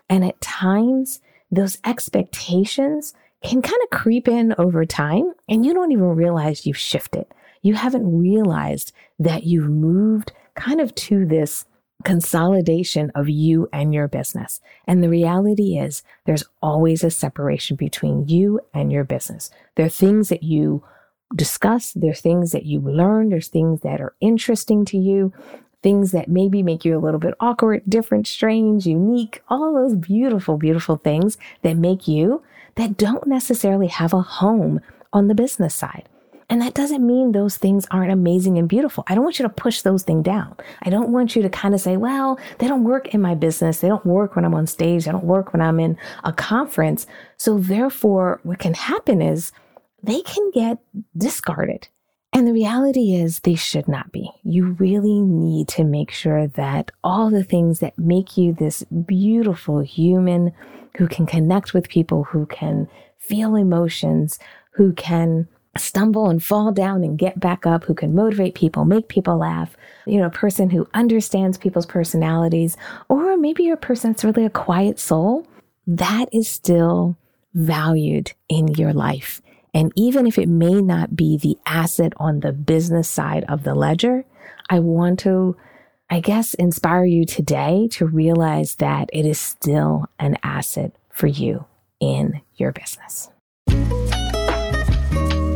And 0.09 0.25
at 0.25 0.41
times, 0.41 1.21
those 1.51 1.77
expectations 1.85 3.13
can 3.43 3.61
kind 3.61 3.79
of 3.83 3.97
creep 3.97 4.27
in 4.27 4.55
over 4.57 4.85
time 4.85 5.33
and 5.49 5.65
you 5.65 5.73
don't 5.73 5.91
even 5.91 6.15
realize 6.15 6.65
you've 6.65 6.77
shifted. 6.77 7.25
You 7.61 7.75
haven't 7.75 8.17
realized 8.17 8.91
that 9.19 9.43
you've 9.43 9.69
moved 9.69 10.31
kind 10.55 10.81
of 10.81 10.93
to 10.95 11.25
this 11.25 11.65
consolidation 12.03 13.11
of 13.15 13.29
you 13.29 13.69
and 13.71 13.93
your 13.93 14.07
business. 14.07 14.59
And 14.87 15.03
the 15.03 15.09
reality 15.09 15.77
is 15.77 16.03
there's 16.25 16.43
always 16.61 17.03
a 17.03 17.11
separation 17.11 17.75
between 17.75 18.27
you 18.27 18.59
and 18.73 18.91
your 18.91 19.03
business. 19.03 19.51
There 19.75 19.85
are 19.85 19.89
things 19.89 20.29
that 20.29 20.43
you 20.43 20.83
discuss, 21.35 21.93
there 21.93 22.11
are 22.11 22.15
things 22.15 22.51
that 22.51 22.65
you 22.65 22.79
learn, 22.79 23.29
there's 23.29 23.47
things 23.47 23.81
that 23.81 24.01
are 24.01 24.15
interesting 24.19 24.83
to 24.85 24.97
you, 24.97 25.31
things 25.81 26.11
that 26.11 26.27
maybe 26.27 26.61
make 26.61 26.85
you 26.85 26.97
a 26.97 26.99
little 26.99 27.19
bit 27.19 27.33
awkward, 27.39 27.83
different, 27.87 28.27
strange, 28.27 28.85
unique, 28.85 29.41
all 29.47 29.73
those 29.73 29.95
beautiful, 29.95 30.57
beautiful 30.57 30.97
things 30.97 31.37
that 31.61 31.77
make 31.77 32.07
you 32.07 32.43
that 32.75 32.97
don't 32.97 33.27
necessarily 33.27 33.87
have 33.87 34.13
a 34.13 34.21
home 34.21 34.81
on 35.13 35.27
the 35.27 35.35
business 35.35 35.75
side. 35.75 36.07
And 36.51 36.61
that 36.61 36.73
doesn't 36.73 37.07
mean 37.07 37.31
those 37.31 37.55
things 37.55 37.87
aren't 37.91 38.11
amazing 38.11 38.57
and 38.57 38.67
beautiful. 38.67 39.05
I 39.07 39.15
don't 39.15 39.23
want 39.23 39.39
you 39.39 39.43
to 39.43 39.49
push 39.49 39.83
those 39.83 40.03
things 40.03 40.25
down. 40.25 40.53
I 40.81 40.89
don't 40.89 41.13
want 41.13 41.33
you 41.33 41.41
to 41.43 41.49
kind 41.49 41.73
of 41.73 41.79
say, 41.79 41.95
well, 41.95 42.37
they 42.57 42.67
don't 42.67 42.83
work 42.83 43.13
in 43.15 43.21
my 43.21 43.35
business. 43.35 43.79
They 43.79 43.87
don't 43.87 44.05
work 44.05 44.35
when 44.35 44.43
I'm 44.43 44.53
on 44.53 44.67
stage. 44.67 45.05
They 45.05 45.11
don't 45.13 45.23
work 45.23 45.53
when 45.53 45.61
I'm 45.61 45.79
in 45.79 45.97
a 46.25 46.33
conference. 46.33 47.07
So 47.37 47.57
therefore, 47.57 48.41
what 48.43 48.59
can 48.59 48.73
happen 48.73 49.21
is 49.21 49.53
they 50.03 50.21
can 50.23 50.51
get 50.51 50.79
discarded. 51.15 51.87
And 52.33 52.45
the 52.45 52.53
reality 52.53 53.15
is 53.15 53.39
they 53.39 53.55
should 53.55 53.87
not 53.87 54.11
be. 54.11 54.29
You 54.43 54.71
really 54.73 55.21
need 55.21 55.69
to 55.69 55.85
make 55.85 56.11
sure 56.11 56.47
that 56.47 56.91
all 57.01 57.29
the 57.29 57.45
things 57.45 57.79
that 57.79 57.97
make 57.97 58.35
you 58.35 58.51
this 58.51 58.83
beautiful 58.83 59.79
human 59.79 60.51
who 60.97 61.07
can 61.07 61.25
connect 61.25 61.73
with 61.73 61.87
people, 61.87 62.25
who 62.25 62.45
can 62.45 62.89
feel 63.17 63.55
emotions, 63.55 64.37
who 64.73 64.91
can 64.91 65.47
stumble 65.77 66.29
and 66.29 66.43
fall 66.43 66.71
down 66.71 67.03
and 67.03 67.17
get 67.17 67.39
back 67.39 67.65
up, 67.65 67.83
who 67.85 67.93
can 67.93 68.13
motivate 68.13 68.55
people, 68.55 68.85
make 68.85 69.07
people 69.07 69.37
laugh, 69.37 69.75
you 70.05 70.17
know, 70.19 70.25
a 70.25 70.31
person 70.31 70.69
who 70.69 70.87
understands 70.93 71.57
people's 71.57 71.85
personalities, 71.85 72.75
or 73.09 73.37
maybe 73.37 73.63
you're 73.63 73.75
a 73.75 73.77
person 73.77 74.11
that's 74.11 74.25
really 74.25 74.45
a 74.45 74.49
quiet 74.49 74.99
soul, 74.99 75.47
that 75.87 76.27
is 76.33 76.49
still 76.49 77.17
valued 77.53 78.33
in 78.49 78.67
your 78.69 78.93
life. 78.93 79.41
And 79.73 79.93
even 79.95 80.27
if 80.27 80.37
it 80.37 80.49
may 80.49 80.81
not 80.81 81.15
be 81.15 81.37
the 81.37 81.57
asset 81.65 82.13
on 82.17 82.41
the 82.41 82.51
business 82.51 83.07
side 83.07 83.45
of 83.47 83.63
the 83.63 83.73
ledger, 83.73 84.25
I 84.69 84.79
want 84.79 85.19
to, 85.19 85.55
I 86.09 86.19
guess, 86.19 86.53
inspire 86.55 87.05
you 87.05 87.25
today 87.25 87.87
to 87.91 88.05
realize 88.05 88.75
that 88.75 89.09
it 89.13 89.25
is 89.25 89.39
still 89.39 90.07
an 90.19 90.37
asset 90.43 90.93
for 91.09 91.27
you 91.27 91.65
in 92.01 92.41
your 92.55 92.73
business. 92.73 93.29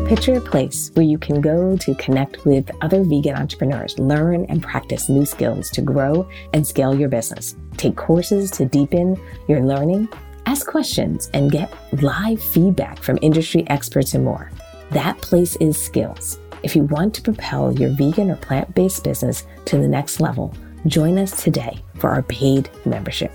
Picture 0.05 0.35
a 0.35 0.41
place 0.41 0.91
where 0.93 1.05
you 1.05 1.17
can 1.17 1.41
go 1.41 1.75
to 1.77 1.95
connect 1.95 2.45
with 2.45 2.69
other 2.81 3.03
vegan 3.03 3.35
entrepreneurs, 3.35 3.97
learn 3.97 4.45
and 4.49 4.61
practice 4.61 5.09
new 5.09 5.25
skills 5.25 5.71
to 5.71 5.81
grow 5.81 6.29
and 6.53 6.65
scale 6.65 6.93
your 6.93 7.09
business, 7.09 7.55
take 7.77 7.95
courses 7.95 8.51
to 8.51 8.65
deepen 8.65 9.19
your 9.47 9.61
learning, 9.61 10.07
ask 10.45 10.67
questions, 10.67 11.31
and 11.33 11.51
get 11.51 11.73
live 12.03 12.39
feedback 12.39 13.01
from 13.01 13.17
industry 13.23 13.67
experts 13.67 14.13
and 14.13 14.23
more. 14.23 14.51
That 14.91 15.17
place 15.21 15.55
is 15.55 15.75
Skills. 15.75 16.37
If 16.61 16.75
you 16.75 16.83
want 16.83 17.15
to 17.15 17.23
propel 17.23 17.73
your 17.73 17.89
vegan 17.89 18.29
or 18.29 18.35
plant 18.35 18.75
based 18.75 19.03
business 19.03 19.47
to 19.65 19.79
the 19.79 19.87
next 19.87 20.19
level, 20.19 20.53
join 20.85 21.17
us 21.17 21.43
today 21.43 21.83
for 21.95 22.11
our 22.11 22.21
paid 22.21 22.69
membership. 22.85 23.31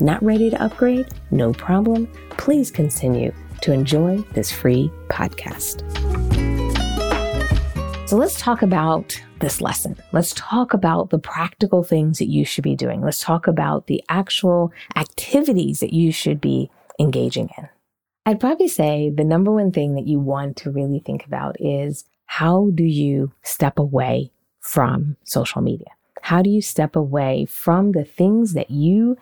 Not 0.00 0.22
ready 0.24 0.48
to 0.48 0.62
upgrade? 0.62 1.06
No 1.30 1.52
problem. 1.52 2.06
Please 2.30 2.70
continue 2.70 3.32
to 3.64 3.72
enjoy 3.72 4.18
this 4.34 4.52
free 4.52 4.90
podcast. 5.08 5.80
So 8.06 8.18
let's 8.18 8.38
talk 8.38 8.60
about 8.60 9.18
this 9.40 9.62
lesson. 9.62 9.96
Let's 10.12 10.34
talk 10.34 10.74
about 10.74 11.08
the 11.08 11.18
practical 11.18 11.82
things 11.82 12.18
that 12.18 12.28
you 12.28 12.44
should 12.44 12.62
be 12.62 12.76
doing. 12.76 13.00
Let's 13.00 13.20
talk 13.20 13.46
about 13.46 13.86
the 13.86 14.04
actual 14.10 14.70
activities 14.96 15.80
that 15.80 15.94
you 15.94 16.12
should 16.12 16.42
be 16.42 16.70
engaging 17.00 17.48
in. 17.56 17.66
I'd 18.26 18.38
probably 18.38 18.68
say 18.68 19.08
the 19.08 19.24
number 19.24 19.50
one 19.50 19.72
thing 19.72 19.94
that 19.94 20.06
you 20.06 20.18
want 20.18 20.58
to 20.58 20.70
really 20.70 20.98
think 20.98 21.24
about 21.24 21.58
is 21.58 22.04
how 22.26 22.70
do 22.74 22.84
you 22.84 23.32
step 23.42 23.78
away 23.78 24.30
from 24.60 25.16
social 25.24 25.62
media? 25.62 25.88
How 26.20 26.42
do 26.42 26.50
you 26.50 26.60
step 26.60 26.96
away 26.96 27.46
from 27.46 27.92
the 27.92 28.04
things 28.04 28.52
that 28.52 28.70
you 28.70 29.16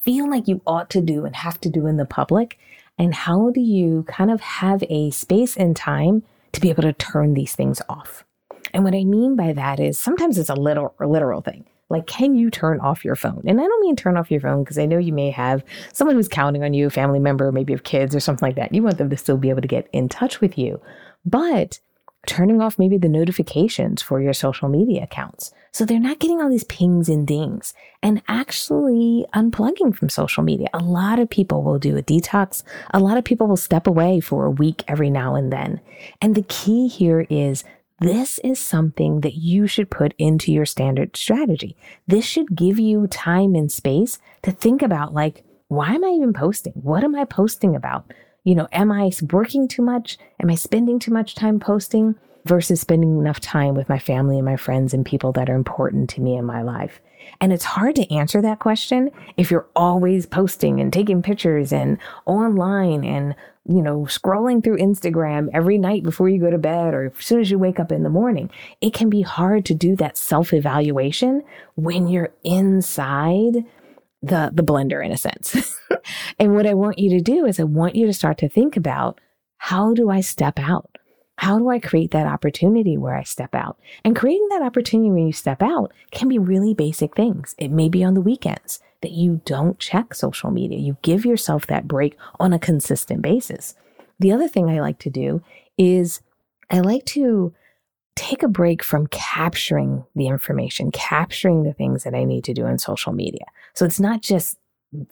feel 0.00 0.28
like 0.28 0.48
you 0.48 0.60
ought 0.66 0.90
to 0.90 1.00
do 1.00 1.24
and 1.24 1.36
have 1.36 1.60
to 1.60 1.70
do 1.70 1.86
in 1.86 1.96
the 1.96 2.04
public 2.04 2.58
and 2.98 3.14
how 3.14 3.50
do 3.50 3.60
you 3.60 4.04
kind 4.08 4.30
of 4.30 4.40
have 4.40 4.82
a 4.88 5.10
space 5.10 5.56
and 5.56 5.74
time 5.74 6.22
to 6.52 6.60
be 6.60 6.70
able 6.70 6.82
to 6.82 6.92
turn 6.92 7.34
these 7.34 7.54
things 7.54 7.82
off? 7.88 8.24
And 8.72 8.84
what 8.84 8.94
I 8.94 9.04
mean 9.04 9.36
by 9.36 9.52
that 9.52 9.80
is 9.80 9.98
sometimes 9.98 10.38
it's 10.38 10.48
a 10.48 10.54
literal, 10.54 10.94
literal 11.00 11.40
thing. 11.40 11.64
Like, 11.90 12.06
can 12.06 12.34
you 12.34 12.50
turn 12.50 12.80
off 12.80 13.04
your 13.04 13.14
phone? 13.14 13.42
And 13.46 13.60
I 13.60 13.64
don't 13.64 13.80
mean 13.82 13.94
turn 13.94 14.16
off 14.16 14.30
your 14.30 14.40
phone 14.40 14.64
because 14.64 14.78
I 14.78 14.86
know 14.86 14.98
you 14.98 15.12
may 15.12 15.30
have 15.30 15.62
someone 15.92 16.16
who's 16.16 16.28
counting 16.28 16.64
on 16.64 16.74
you, 16.74 16.86
a 16.86 16.90
family 16.90 17.18
member, 17.18 17.52
maybe 17.52 17.72
of 17.72 17.84
kids 17.84 18.14
or 18.14 18.20
something 18.20 18.46
like 18.46 18.56
that. 18.56 18.74
You 18.74 18.82
want 18.82 18.98
them 18.98 19.10
to 19.10 19.16
still 19.16 19.36
be 19.36 19.50
able 19.50 19.62
to 19.62 19.68
get 19.68 19.88
in 19.92 20.08
touch 20.08 20.40
with 20.40 20.56
you. 20.56 20.80
But 21.24 21.80
turning 22.26 22.60
off 22.60 22.78
maybe 22.78 22.98
the 22.98 23.08
notifications 23.08 24.02
for 24.02 24.20
your 24.20 24.32
social 24.32 24.68
media 24.68 25.02
accounts. 25.02 25.52
So 25.72 25.84
they're 25.84 25.98
not 25.98 26.20
getting 26.20 26.40
all 26.40 26.50
these 26.50 26.64
pings 26.64 27.08
and 27.08 27.26
dings 27.26 27.74
and 28.02 28.22
actually 28.28 29.26
unplugging 29.34 29.94
from 29.94 30.08
social 30.08 30.42
media. 30.42 30.68
A 30.72 30.78
lot 30.78 31.18
of 31.18 31.28
people 31.28 31.62
will 31.62 31.78
do 31.78 31.96
a 31.96 32.02
detox. 32.02 32.62
A 32.92 33.00
lot 33.00 33.16
of 33.16 33.24
people 33.24 33.46
will 33.46 33.56
step 33.56 33.86
away 33.86 34.20
for 34.20 34.44
a 34.44 34.50
week 34.50 34.84
every 34.86 35.10
now 35.10 35.34
and 35.34 35.52
then. 35.52 35.80
And 36.20 36.34
the 36.34 36.44
key 36.48 36.88
here 36.88 37.26
is 37.28 37.64
this 38.00 38.38
is 38.40 38.58
something 38.58 39.20
that 39.20 39.34
you 39.34 39.66
should 39.66 39.90
put 39.90 40.14
into 40.18 40.52
your 40.52 40.66
standard 40.66 41.16
strategy. 41.16 41.76
This 42.06 42.24
should 42.24 42.54
give 42.54 42.78
you 42.78 43.06
time 43.06 43.54
and 43.54 43.70
space 43.70 44.18
to 44.42 44.52
think 44.52 44.82
about 44.82 45.14
like, 45.14 45.44
why 45.68 45.94
am 45.94 46.04
I 46.04 46.08
even 46.08 46.32
posting? 46.32 46.72
What 46.74 47.04
am 47.04 47.14
I 47.14 47.24
posting 47.24 47.74
about? 47.74 48.12
You 48.44 48.54
know, 48.54 48.68
am 48.72 48.92
I 48.92 49.10
working 49.32 49.66
too 49.68 49.82
much? 49.82 50.18
Am 50.40 50.50
I 50.50 50.54
spending 50.54 50.98
too 50.98 51.12
much 51.12 51.34
time 51.34 51.58
posting? 51.58 52.14
versus 52.44 52.80
spending 52.80 53.18
enough 53.18 53.40
time 53.40 53.74
with 53.74 53.88
my 53.88 53.98
family 53.98 54.36
and 54.36 54.44
my 54.44 54.56
friends 54.56 54.92
and 54.92 55.04
people 55.04 55.32
that 55.32 55.48
are 55.48 55.54
important 55.54 56.10
to 56.10 56.20
me 56.20 56.36
in 56.36 56.44
my 56.44 56.62
life? 56.62 57.00
And 57.40 57.52
it's 57.52 57.64
hard 57.64 57.96
to 57.96 58.14
answer 58.14 58.42
that 58.42 58.58
question 58.58 59.10
if 59.38 59.50
you're 59.50 59.66
always 59.74 60.26
posting 60.26 60.78
and 60.78 60.92
taking 60.92 61.22
pictures 61.22 61.72
and 61.72 61.96
online 62.26 63.02
and, 63.02 63.34
you 63.66 63.80
know, 63.80 64.00
scrolling 64.02 64.62
through 64.62 64.76
Instagram 64.76 65.48
every 65.54 65.78
night 65.78 66.02
before 66.02 66.28
you 66.28 66.38
go 66.38 66.50
to 66.50 66.58
bed 66.58 66.92
or 66.92 67.06
as 67.06 67.24
soon 67.24 67.40
as 67.40 67.50
you 67.50 67.58
wake 67.58 67.80
up 67.80 67.90
in 67.90 68.02
the 68.02 68.10
morning. 68.10 68.50
It 68.82 68.92
can 68.92 69.08
be 69.08 69.22
hard 69.22 69.64
to 69.66 69.74
do 69.74 69.96
that 69.96 70.18
self 70.18 70.52
evaluation 70.52 71.42
when 71.76 72.08
you're 72.08 72.34
inside 72.44 73.64
the, 74.24 74.50
the 74.52 74.62
blender 74.62 75.04
in 75.04 75.12
a 75.12 75.16
sense. 75.16 75.78
and 76.38 76.54
what 76.54 76.66
I 76.66 76.74
want 76.74 76.98
you 76.98 77.10
to 77.10 77.20
do 77.20 77.46
is 77.46 77.60
I 77.60 77.64
want 77.64 77.96
you 77.96 78.06
to 78.06 78.12
start 78.12 78.38
to 78.38 78.48
think 78.48 78.76
about 78.76 79.20
how 79.58 79.94
do 79.94 80.10
I 80.10 80.20
step 80.20 80.58
out? 80.58 80.98
How 81.38 81.58
do 81.58 81.68
I 81.68 81.78
create 81.78 82.12
that 82.12 82.26
opportunity 82.26 82.96
where 82.96 83.16
I 83.16 83.24
step 83.24 83.54
out? 83.54 83.78
And 84.04 84.14
creating 84.14 84.48
that 84.50 84.62
opportunity 84.62 85.10
when 85.10 85.26
you 85.26 85.32
step 85.32 85.62
out 85.62 85.92
can 86.12 86.28
be 86.28 86.38
really 86.38 86.74
basic 86.74 87.16
things. 87.16 87.54
It 87.58 87.70
may 87.70 87.88
be 87.88 88.04
on 88.04 88.14
the 88.14 88.20
weekends 88.20 88.80
that 89.02 89.10
you 89.10 89.40
don't 89.44 89.78
check 89.78 90.14
social 90.14 90.50
media. 90.50 90.78
You 90.78 90.96
give 91.02 91.24
yourself 91.24 91.66
that 91.66 91.88
break 91.88 92.16
on 92.38 92.52
a 92.52 92.58
consistent 92.58 93.20
basis. 93.20 93.74
The 94.20 94.32
other 94.32 94.48
thing 94.48 94.70
I 94.70 94.80
like 94.80 94.98
to 95.00 95.10
do 95.10 95.42
is 95.76 96.20
I 96.70 96.80
like 96.80 97.04
to 97.06 97.52
take 98.16 98.42
a 98.42 98.48
break 98.48 98.82
from 98.82 99.06
capturing 99.08 100.04
the 100.14 100.28
information, 100.28 100.92
capturing 100.92 101.64
the 101.64 101.72
things 101.72 102.04
that 102.04 102.14
I 102.14 102.24
need 102.24 102.44
to 102.44 102.54
do 102.54 102.66
in 102.66 102.78
social 102.78 103.12
media. 103.12 103.44
So 103.74 103.84
it's 103.84 104.00
not 104.00 104.22
just 104.22 104.58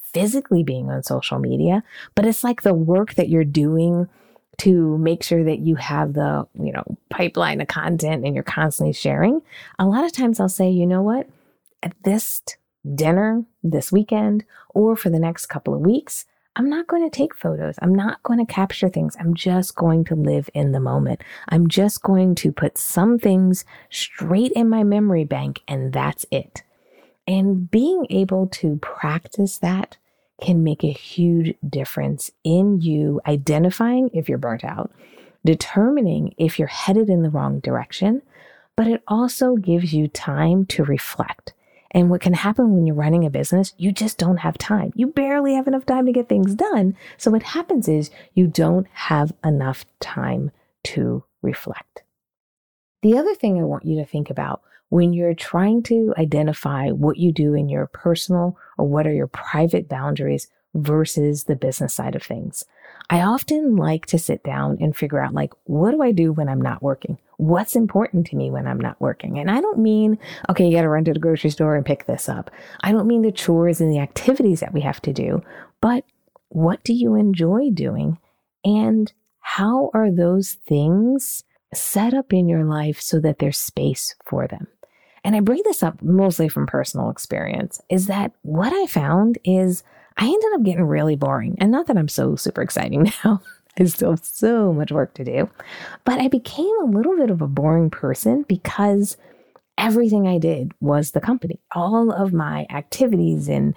physically 0.01 0.63
being 0.63 0.91
on 0.91 1.03
social 1.03 1.39
media, 1.39 1.83
but 2.15 2.27
it's 2.27 2.45
like 2.45 2.63
the 2.63 2.75
work 2.75 3.15
that 3.15 3.29
you're 3.29 3.45
doing 3.45 4.09
to 4.59 4.99
make 4.99 5.23
sure 5.23 5.43
that 5.43 5.61
you 5.61 5.75
have 5.77 6.13
the, 6.13 6.47
you 6.55 6.73
know, 6.73 6.85
pipeline 7.11 7.61
of 7.61 7.69
content 7.69 8.25
and 8.25 8.35
you're 8.35 8.45
constantly 8.45 8.93
sharing. 8.93 9.43
A 9.79 9.87
lot 9.87 10.05
of 10.05 10.13
times 10.13 10.39
I'll 10.39 10.49
say, 10.49 10.71
you 10.71 10.87
know 10.87 11.03
what? 11.03 11.29
At 11.83 11.95
this 12.05 12.43
dinner 12.95 13.45
this 13.63 13.91
weekend 13.91 14.45
or 14.71 14.95
for 14.95 15.11
the 15.11 15.19
next 15.19 15.47
couple 15.47 15.75
of 15.75 15.81
weeks, 15.81 16.27
I'm 16.55 16.69
not 16.69 16.87
going 16.87 17.09
to 17.09 17.17
take 17.17 17.35
photos. 17.35 17.77
I'm 17.81 17.95
not 17.95 18.23
going 18.23 18.39
to 18.45 18.53
capture 18.53 18.91
things. 18.91 19.17
I'm 19.19 19.35
just 19.35 19.75
going 19.75 20.05
to 20.05 20.15
live 20.15 20.51
in 20.53 20.73
the 20.73 20.81
moment. 20.81 21.23
I'm 21.49 21.69
just 21.69 22.03
going 22.03 22.35
to 22.37 22.53
put 22.53 22.77
some 22.77 23.19
things 23.19 23.65
straight 23.91 24.53
in 24.53 24.69
my 24.69 24.85
memory 24.85 25.25
bank 25.25 25.61
and 25.67 25.93
that's 25.93 26.27
it. 26.31 26.63
And 27.27 27.71
being 27.71 28.07
able 28.11 28.49
to 28.49 28.77
practice 28.83 29.59
that 29.59 29.97
can 30.43 30.63
make 30.63 30.85
a 30.85 30.93
huge 30.93 31.55
difference 31.67 32.31
in 32.45 32.81
you 32.81 33.21
identifying 33.27 34.11
if 34.13 34.29
you're 34.29 34.39
burnt 34.39 34.65
out, 34.65 34.91
determining 35.45 36.35
if 36.37 36.59
you're 36.59 36.69
headed 36.69 37.09
in 37.09 37.23
the 37.23 37.31
wrong 37.31 37.61
direction, 37.61 38.21
but 38.77 38.89
it 38.89 39.03
also 39.09 39.57
gives 39.57 39.95
you 39.95 40.09
time 40.09 40.67
to 40.67 40.85
reflect. 40.85 41.55
And 41.93 42.09
what 42.11 42.23
can 42.23 42.33
happen 42.33 42.75
when 42.75 42.87
you're 42.87 42.97
running 42.97 43.25
a 43.25 43.31
business, 43.31 43.75
you 43.77 43.93
just 43.93 44.19
don't 44.19 44.39
have 44.39 44.59
time. 44.59 44.93
You 44.97 45.07
barely 45.07 45.55
have 45.55 45.67
enough 45.67 45.87
time 45.87 46.07
to 46.07 46.13
get 46.13 46.29
things 46.29 46.55
done. 46.55 46.97
So 47.19 47.31
what 47.31 47.43
happens 47.43 47.87
is 47.87 48.11
you 48.35 48.47
don't 48.47 48.87
have 48.93 49.33
enough 49.45 49.85
time 50.01 50.51
to 50.85 51.23
reflect. 51.43 52.03
The 53.03 53.19
other 53.19 53.35
thing 53.35 53.61
I 53.61 53.65
want 53.65 53.85
you 53.85 53.97
to 53.97 54.07
think 54.07 54.31
about 54.31 54.63
when 54.89 55.13
you're 55.13 55.35
trying 55.35 55.83
to 55.83 56.15
identify 56.19 56.91
what 56.91 57.19
you 57.19 57.33
do 57.33 57.55
in 57.55 57.69
your 57.69 57.87
personal 57.87 58.57
or 58.79 58.87
what 58.87 59.07
are 59.07 59.13
your 59.13 59.27
private 59.27 59.89
boundaries 59.89 60.49
versus 60.75 61.45
the 61.45 61.57
business 61.57 61.95
side 61.95 62.15
of 62.15 62.23
things. 62.23 62.65
I 63.13 63.21
often 63.21 63.77
like 63.77 64.07
to 64.07 64.19
sit 64.19 64.43
down 64.43 64.79
and 64.81 64.97
figure 64.97 65.21
out 65.21 65.35
like, 65.35 65.53
what 65.65 65.91
do 65.91 66.01
I 66.01 66.13
do 66.13 66.33
when 66.33 66.49
I'm 66.49 66.63
not 66.63 66.83
working? 66.83 67.19
What's 67.37 67.77
important 67.77 68.27
to 68.29 68.37
me 68.37 68.51
when 68.51 68.67
I'm 68.67 68.81
not 68.81 68.99
working? 69.03 69.39
And 69.39 69.51
I 69.51 69.61
don't 69.61 69.81
mean, 69.81 70.19
okay, 70.49 70.67
you 70.67 70.75
got 70.75 70.81
to 70.81 70.89
run 70.89 71.05
to 71.05 71.13
the 71.13 71.19
grocery 71.19 71.51
store 71.51 71.77
and 71.77 71.85
pick 71.85 72.07
this 72.07 72.27
up. 72.27 72.51
I 72.81 72.91
don't 72.91 73.07
mean 73.07 73.21
the 73.21 73.31
chores 73.31 73.83
and 73.83 73.93
the 73.93 73.99
activities 73.99 74.61
that 74.61 74.73
we 74.73 74.81
have 74.81 75.03
to 75.03 75.13
do, 75.13 75.43
but 75.83 76.05
what 76.49 76.83
do 76.85 76.95
you 76.95 77.15
enjoy 77.15 77.69
doing? 77.69 78.17
And 78.65 79.13
how 79.41 79.91
are 79.93 80.11
those 80.11 80.55
things 80.67 81.45
set 81.75 82.15
up 82.15 82.33
in 82.33 82.49
your 82.49 82.65
life 82.65 82.99
so 82.99 83.21
that 83.21 83.41
there's 83.41 83.59
space 83.59 84.15
for 84.25 84.47
them? 84.47 84.69
and 85.25 85.37
I 85.37 85.41
bring 85.41 85.63
this 85.65 85.83
up 85.83 86.03
mostly 86.03 86.49
from 86.49 86.67
personal 86.67 87.09
experience, 87.09 87.81
is 87.89 88.07
that 88.07 88.33
what 88.43 88.73
I 88.73 88.87
found 88.87 89.39
is 89.45 89.85
I 90.17 90.25
ended 90.25 90.51
up 90.55 90.63
getting 90.63 90.85
really 90.85 91.17
boring. 91.17 91.57
And 91.59 91.71
not 91.71 91.87
that 91.87 91.97
I'm 91.97 92.09
so 92.09 92.37
super 92.37 92.63
exciting 92.63 93.11
now. 93.25 93.43
I 93.79 93.85
still 93.85 94.11
have 94.11 94.25
so 94.25 94.73
much 94.73 94.93
work 94.93 95.15
to 95.15 95.25
do. 95.25 95.51
But 96.05 96.21
I 96.21 96.29
became 96.29 96.75
a 96.83 96.87
little 96.87 97.17
bit 97.17 97.31
of 97.31 97.41
a 97.41 97.47
boring 97.47 97.89
person 97.89 98.45
because 98.47 99.17
everything 99.79 100.29
I 100.29 100.39
did 100.39 100.73
was 100.81 101.13
the 101.13 101.21
company. 101.21 101.59
All 101.75 102.13
of 102.13 102.33
my 102.33 102.67
activities 102.71 103.49
and 103.49 103.75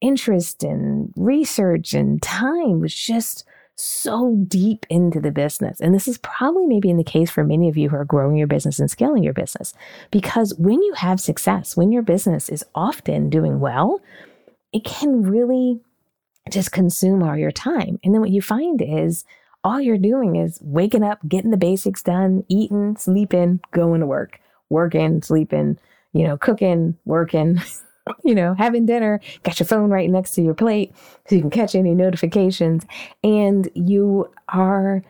interest 0.00 0.62
and 0.62 1.12
research 1.16 1.94
and 1.94 2.20
time 2.22 2.80
was 2.80 2.94
just 2.94 3.44
so 3.74 4.36
deep 4.48 4.84
into 4.90 5.20
the 5.20 5.30
business. 5.30 5.80
And 5.80 5.94
this 5.94 6.08
is 6.08 6.18
probably 6.18 6.66
maybe 6.66 6.90
in 6.90 6.96
the 6.96 7.04
case 7.04 7.30
for 7.30 7.44
many 7.44 7.68
of 7.68 7.76
you 7.76 7.88
who 7.88 7.96
are 7.96 8.04
growing 8.04 8.36
your 8.36 8.48
business 8.48 8.80
and 8.80 8.90
scaling 8.90 9.22
your 9.22 9.32
business. 9.32 9.72
Because 10.10 10.52
when 10.58 10.82
you 10.82 10.92
have 10.94 11.20
success, 11.20 11.76
when 11.76 11.92
your 11.92 12.02
business 12.02 12.48
is 12.48 12.64
often 12.74 13.30
doing 13.30 13.60
well, 13.60 14.00
it 14.72 14.84
can 14.84 15.22
really 15.22 15.80
just 16.50 16.72
consume 16.72 17.22
all 17.22 17.36
your 17.36 17.50
time. 17.50 17.98
And 18.02 18.14
then 18.14 18.20
what 18.20 18.30
you 18.30 18.42
find 18.42 18.80
is 18.82 19.24
all 19.64 19.80
you're 19.80 19.98
doing 19.98 20.36
is 20.36 20.58
waking 20.62 21.02
up, 21.02 21.20
getting 21.28 21.50
the 21.50 21.56
basics 21.56 22.02
done, 22.02 22.44
eating, 22.48 22.96
sleeping, 22.96 23.60
going 23.72 24.00
to 24.00 24.06
work, 24.06 24.40
working, 24.70 25.22
sleeping, 25.22 25.78
you 26.12 26.24
know, 26.24 26.36
cooking, 26.36 26.96
working. 27.04 27.60
you 28.24 28.34
know, 28.34 28.54
having 28.54 28.86
dinner, 28.86 29.20
got 29.42 29.60
your 29.60 29.66
phone 29.66 29.90
right 29.90 30.08
next 30.08 30.30
to 30.30 30.42
your 30.42 30.54
plate 30.54 30.94
so 31.26 31.34
you 31.34 31.42
can 31.42 31.50
catch 31.50 31.74
any 31.74 31.94
notifications. 31.94 32.86
And 33.22 33.68
you 33.74 34.30
are 34.48 35.02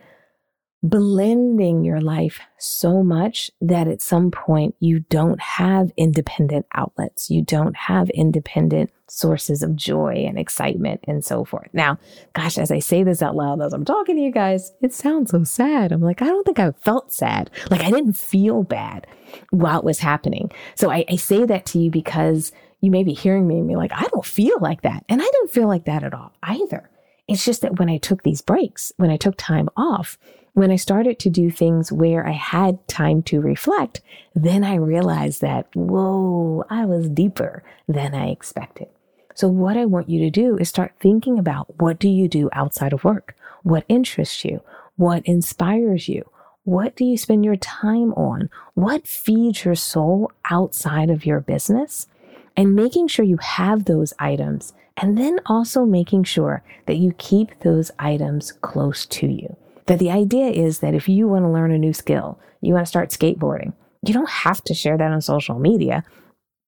blending 0.83 1.85
your 1.85 2.01
life 2.01 2.41
so 2.59 3.03
much 3.03 3.51
that 3.61 3.88
at 3.88 4.01
some 4.01 4.31
point 4.31 4.77
you 4.79 5.01
don't 5.01 5.41
have 5.41 5.91
independent 5.97 6.67
outlets. 6.73 7.31
You 7.31 7.43
don't 7.43 7.77
have 7.77 8.11
independent 8.11 8.93
sources 9.09 9.62
of 9.62 9.75
joy 9.75 10.25
and 10.29 10.38
excitement 10.38 11.01
and 11.09 11.25
so 11.25 11.45
forth. 11.45 11.69
Now, 11.73 11.99
gosh, 12.35 12.59
as 12.59 12.71
I 12.71 12.79
say 12.79 13.03
this 13.03 13.23
out 13.23 13.35
loud, 13.35 13.61
as 13.61 13.73
I'm 13.73 13.85
talking 13.85 14.17
to 14.17 14.23
you 14.23 14.31
guys, 14.31 14.73
it 14.81 14.95
sounds 14.95 15.33
so 15.33 15.43
sad. 15.45 15.91
I'm 15.91 16.03
like, 16.03 16.23
I 16.23 16.27
don't 16.27 16.45
think 16.45 16.61
I 16.61 16.71
felt 16.73 17.12
sad. 17.12 17.51
Like 17.71 17.81
I 17.81 17.91
didn't 17.91 18.17
feel 18.17 18.62
bad 18.62 19.07
while 19.51 19.81
it 19.81 19.85
was 19.85 19.99
happening. 19.99 20.53
So 20.77 20.91
I, 20.91 21.05
I 21.09 21.17
say 21.17 21.45
that 21.45 21.67
to 21.67 21.79
you 21.79 21.91
because 21.91 22.53
you 22.81 22.91
may 22.93 23.03
be 23.03 23.14
hearing 23.14 23.49
me 23.49 23.59
and 23.59 23.67
be 23.67 23.77
like, 23.77 23.93
I 23.93 24.03
don't 24.03 24.25
feel 24.25 24.59
like 24.61 24.83
that. 24.83 25.05
And 25.09 25.21
I 25.21 25.29
don't 25.33 25.51
feel 25.51 25.67
like 25.67 25.87
that 25.87 26.05
at 26.05 26.14
all 26.14 26.33
either. 26.43 26.88
It's 27.27 27.45
just 27.45 27.62
that 27.62 27.79
when 27.79 27.91
I 27.91 27.99
took 27.99 28.23
these 28.23 28.41
breaks, 28.41 28.93
when 28.97 29.11
I 29.11 29.17
took 29.17 29.35
time 29.37 29.69
off, 29.77 30.17
when 30.55 30.71
I 30.71 30.77
started 30.77 31.19
to 31.21 31.31
do 31.31 31.51
things 31.51 31.93
where 31.93 32.27
I 32.27 32.33
had 32.33 32.87
time 32.89 33.23
to 33.25 33.41
reflect, 33.41 34.01
then 34.35 34.65
I 34.65 34.75
realized 34.75 35.41
that, 35.41 35.67
whoa, 35.75 36.65
I 36.69 36.85
was 36.85 37.09
deeper 37.09 37.63
than 37.87 38.15
I 38.15 38.29
expected. 38.31 38.89
So 39.35 39.49
what 39.49 39.77
I 39.77 39.85
want 39.85 40.09
you 40.09 40.21
to 40.21 40.31
do 40.31 40.57
is 40.57 40.69
start 40.69 40.95
thinking 40.99 41.39
about 41.39 41.81
what 41.81 41.99
do 41.99 42.09
you 42.09 42.29
do 42.29 42.51
outside 42.53 42.93
of 42.93 43.05
work? 43.05 43.37
What 43.63 43.85
interests 43.89 44.45
you? 44.45 44.63
What 44.97 45.25
inspires 45.27 46.09
you? 46.09 46.29
What 46.65 46.97
do 46.97 47.05
you 47.05 47.17
spend 47.17 47.45
your 47.45 47.57
time 47.57 48.13
on? 48.15 48.51
What 48.75 49.07
feeds 49.07 49.65
your 49.65 49.77
soul 49.77 50.33
outside 50.51 51.09
of 51.09 51.25
your 51.25 51.41
business? 51.41 52.07
and 52.59 52.75
making 52.75 53.07
sure 53.07 53.25
you 53.25 53.37
have 53.37 53.85
those 53.85 54.13
items 54.19 54.75
and 54.97 55.17
then 55.17 55.39
also 55.47 55.85
making 55.85 56.25
sure 56.25 56.61
that 56.87 56.97
you 56.97 57.13
keep 57.17 57.57
those 57.61 57.93
items 58.01 58.51
close 58.51 59.07
to 59.07 59.29
you. 59.29 59.57
That 59.88 59.98
the 59.98 60.11
idea 60.11 60.48
is 60.48 60.81
that 60.81 60.94
if 60.94 61.09
you 61.09 61.29
want 61.29 61.44
to 61.44 61.51
learn 61.51 61.72
a 61.72 61.79
new 61.79 61.92
skill, 61.94 62.38
you 62.61 62.74
want 62.74 62.85
to 62.85 62.88
start 62.88 63.11
skateboarding, 63.11 63.72
you 64.07 64.12
don't 64.12 64.29
have 64.29 64.62
to 64.64 64.74
share 64.74 64.98
that 64.98 65.11
on 65.11 65.20
social 65.22 65.59
media 65.59 66.05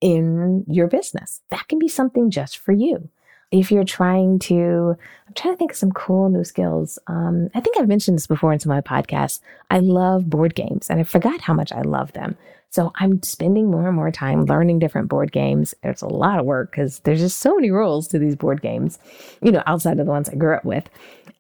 in 0.00 0.64
your 0.66 0.87
business. 0.87 1.42
That 1.50 1.68
can 1.68 1.78
be 1.78 1.88
something 1.88 2.30
just 2.30 2.59
for 2.59 2.72
you. 2.72 3.11
If 3.50 3.70
you're 3.70 3.85
trying 3.85 4.38
to, 4.40 4.96
I'm 5.26 5.35
trying 5.35 5.54
to 5.54 5.59
think 5.59 5.72
of 5.72 5.76
some 5.76 5.92
cool 5.92 6.30
new 6.30 6.44
skills. 6.44 6.98
Um, 7.09 7.50
I 7.54 7.61
think 7.61 7.76
I've 7.78 7.88
mentioned 7.88 8.16
this 8.16 8.26
before 8.26 8.52
in 8.52 8.61
some 8.61 8.72
of 8.72 8.85
my 8.85 9.02
podcasts. 9.02 9.40
I 9.70 9.80
love 9.80 10.30
board 10.30 10.54
games 10.54 10.88
and 10.88 11.00
I 11.00 11.02
forgot 11.02 11.40
how 11.42 11.52
much 11.52 11.72
I 11.72 11.83
love 11.83 12.12
them. 12.12 12.38
So 12.72 12.92
I'm 12.94 13.20
spending 13.24 13.68
more 13.68 13.88
and 13.88 13.96
more 13.96 14.12
time 14.12 14.44
learning 14.44 14.78
different 14.78 15.09
board 15.09 15.33
games. 15.33 15.74
It's 15.83 16.02
a 16.02 16.06
lot 16.06 16.38
of 16.38 16.46
work 16.46 16.70
because 16.70 17.00
there's 17.00 17.18
just 17.18 17.40
so 17.40 17.56
many 17.56 17.72
rules 17.72 18.06
to 18.09 18.18
these 18.18 18.37
board 18.37 18.62
games, 18.62 19.00
you 19.42 19.50
know, 19.50 19.64
outside 19.66 19.98
of 19.98 20.06
the 20.06 20.12
ones 20.12 20.28
I 20.28 20.37
grew 20.37 20.54
up 20.54 20.64
with. 20.64 20.88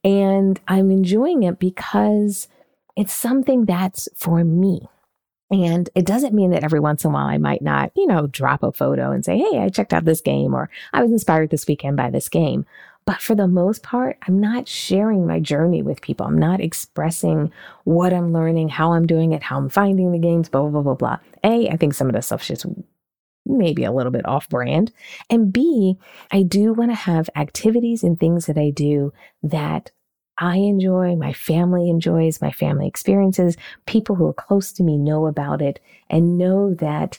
And 0.02 0.60
I'm 0.66 0.90
enjoying 0.90 1.42
it 1.42 1.58
because 1.58 2.48
it's 2.96 3.12
something 3.12 3.64
that's 3.64 4.08
for 4.14 4.44
me. 4.44 4.88
And 5.50 5.90
it 5.94 6.06
doesn't 6.06 6.34
mean 6.34 6.52
that 6.52 6.62
every 6.62 6.80
once 6.80 7.04
in 7.04 7.10
a 7.10 7.14
while 7.14 7.26
I 7.26 7.38
might 7.38 7.60
not, 7.60 7.90
you 7.96 8.06
know, 8.06 8.28
drop 8.28 8.62
a 8.62 8.72
photo 8.72 9.10
and 9.10 9.24
say, 9.24 9.36
Hey, 9.36 9.58
I 9.58 9.68
checked 9.68 9.92
out 9.92 10.04
this 10.04 10.20
game 10.20 10.54
or 10.54 10.70
I 10.92 11.02
was 11.02 11.10
inspired 11.10 11.50
this 11.50 11.66
weekend 11.66 11.96
by 11.96 12.10
this 12.10 12.28
game. 12.28 12.64
But 13.04 13.20
for 13.20 13.34
the 13.34 13.48
most 13.48 13.82
part, 13.82 14.18
I'm 14.28 14.38
not 14.38 14.68
sharing 14.68 15.26
my 15.26 15.40
journey 15.40 15.82
with 15.82 16.02
people. 16.02 16.26
I'm 16.26 16.38
not 16.38 16.60
expressing 16.60 17.50
what 17.84 18.12
I'm 18.12 18.32
learning, 18.32 18.68
how 18.68 18.92
I'm 18.92 19.06
doing 19.06 19.32
it, 19.32 19.42
how 19.42 19.56
I'm 19.56 19.68
finding 19.68 20.12
the 20.12 20.18
games, 20.18 20.48
blah, 20.48 20.60
blah, 20.62 20.70
blah, 20.70 20.82
blah, 20.82 20.94
blah. 20.94 21.18
A, 21.42 21.68
I 21.68 21.76
think 21.76 21.94
some 21.94 22.06
of 22.06 22.12
the 22.12 22.22
stuff's 22.22 22.46
just 22.46 22.66
maybe 23.58 23.84
a 23.84 23.92
little 23.92 24.12
bit 24.12 24.26
off 24.26 24.48
brand. 24.48 24.92
And 25.28 25.52
B, 25.52 25.96
I 26.30 26.42
do 26.42 26.72
want 26.72 26.90
to 26.90 26.96
have 26.96 27.30
activities 27.36 28.02
and 28.02 28.18
things 28.18 28.46
that 28.46 28.58
I 28.58 28.70
do 28.70 29.12
that 29.42 29.90
I 30.38 30.56
enjoy, 30.56 31.16
my 31.16 31.34
family 31.34 31.90
enjoys, 31.90 32.40
my 32.40 32.50
family 32.50 32.88
experiences, 32.88 33.58
people 33.86 34.16
who 34.16 34.26
are 34.26 34.32
close 34.32 34.72
to 34.72 34.82
me 34.82 34.96
know 34.96 35.26
about 35.26 35.60
it 35.60 35.80
and 36.08 36.38
know 36.38 36.74
that 36.74 37.18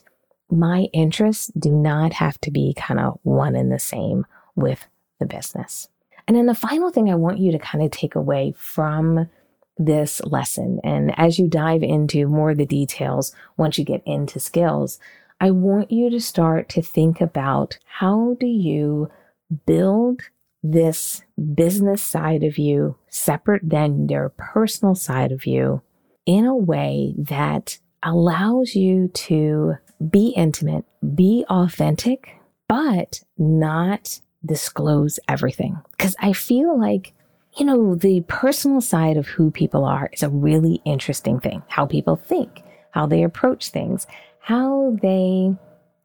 my 0.50 0.88
interests 0.91 1.52
do 1.58 1.72
not 1.72 2.13
have 2.13 2.41
to 2.41 2.52
be 2.52 2.74
kind 2.74 3.00
of 3.00 3.20
one 3.22 3.56
and 3.56 3.72
the 3.72 3.80
same 3.80 4.26
with 4.56 4.88
the 5.20 5.26
business. 5.26 5.88
And 6.28 6.36
then 6.36 6.48
the 6.48 6.56
final 6.56 6.89
thing 6.89 7.10
I 7.10 7.15
want 7.15 7.39
you 7.39 7.52
to 7.52 7.60
kind 7.60 7.84
of 7.84 7.91
take 7.91 8.15
away 8.15 8.54
from 8.58 9.30
this 9.78 10.22
lesson, 10.26 10.80
and 10.84 11.17
as 11.17 11.39
you 11.39 11.48
dive 11.48 11.82
into 11.82 12.28
more 12.28 12.52
of 12.52 12.58
the 12.58 12.65
details 12.65 13.34
once 13.58 13.78
you 13.78 13.86
get 13.86 14.04
into 14.06 14.39
skills, 14.39 15.00
I 15.41 15.49
want 15.49 15.91
you 15.91 16.12
to 16.12 16.21
start 16.21 16.69
to 16.69 16.84
think 16.84 17.19
about 17.19 17.80
how 17.86 18.38
do 18.39 18.45
you 18.45 19.10
build 19.65 20.21
this 20.62 21.23
business 21.56 22.04
side 22.04 22.43
of 22.43 22.60
you 22.60 22.95
separate 23.10 23.67
than 23.67 24.08
your 24.08 24.30
personal 24.38 24.93
side 24.93 25.32
of 25.32 25.47
you 25.47 25.82
in 26.27 26.45
a 26.45 26.56
way 26.56 27.15
that 27.17 27.80
allows 28.04 28.75
you 28.75 29.08
to 29.08 29.77
be 30.12 30.30
intimate, 30.38 30.86
be 31.15 31.43
authentic, 31.49 32.36
but 32.67 33.21
not 33.39 34.19
disclose 34.45 35.19
everything. 35.27 35.80
Because 35.97 36.15
I 36.19 36.34
feel 36.34 36.80
like, 36.80 37.13
you 37.58 37.65
know, 37.65 37.95
the 37.95 38.21
personal 38.27 38.80
side 38.80 39.17
of 39.17 39.27
who 39.27 39.49
people 39.49 39.86
are 39.86 40.12
is 40.13 40.21
a 40.21 40.30
really 40.30 40.84
interesting 40.86 41.39
thing. 41.39 41.63
How 41.67 41.88
people 41.88 42.15
think, 42.15 42.62
how 42.91 43.08
they 43.08 43.23
approach 43.23 43.69
things, 43.69 44.06
how 44.41 44.97
they 45.01 45.56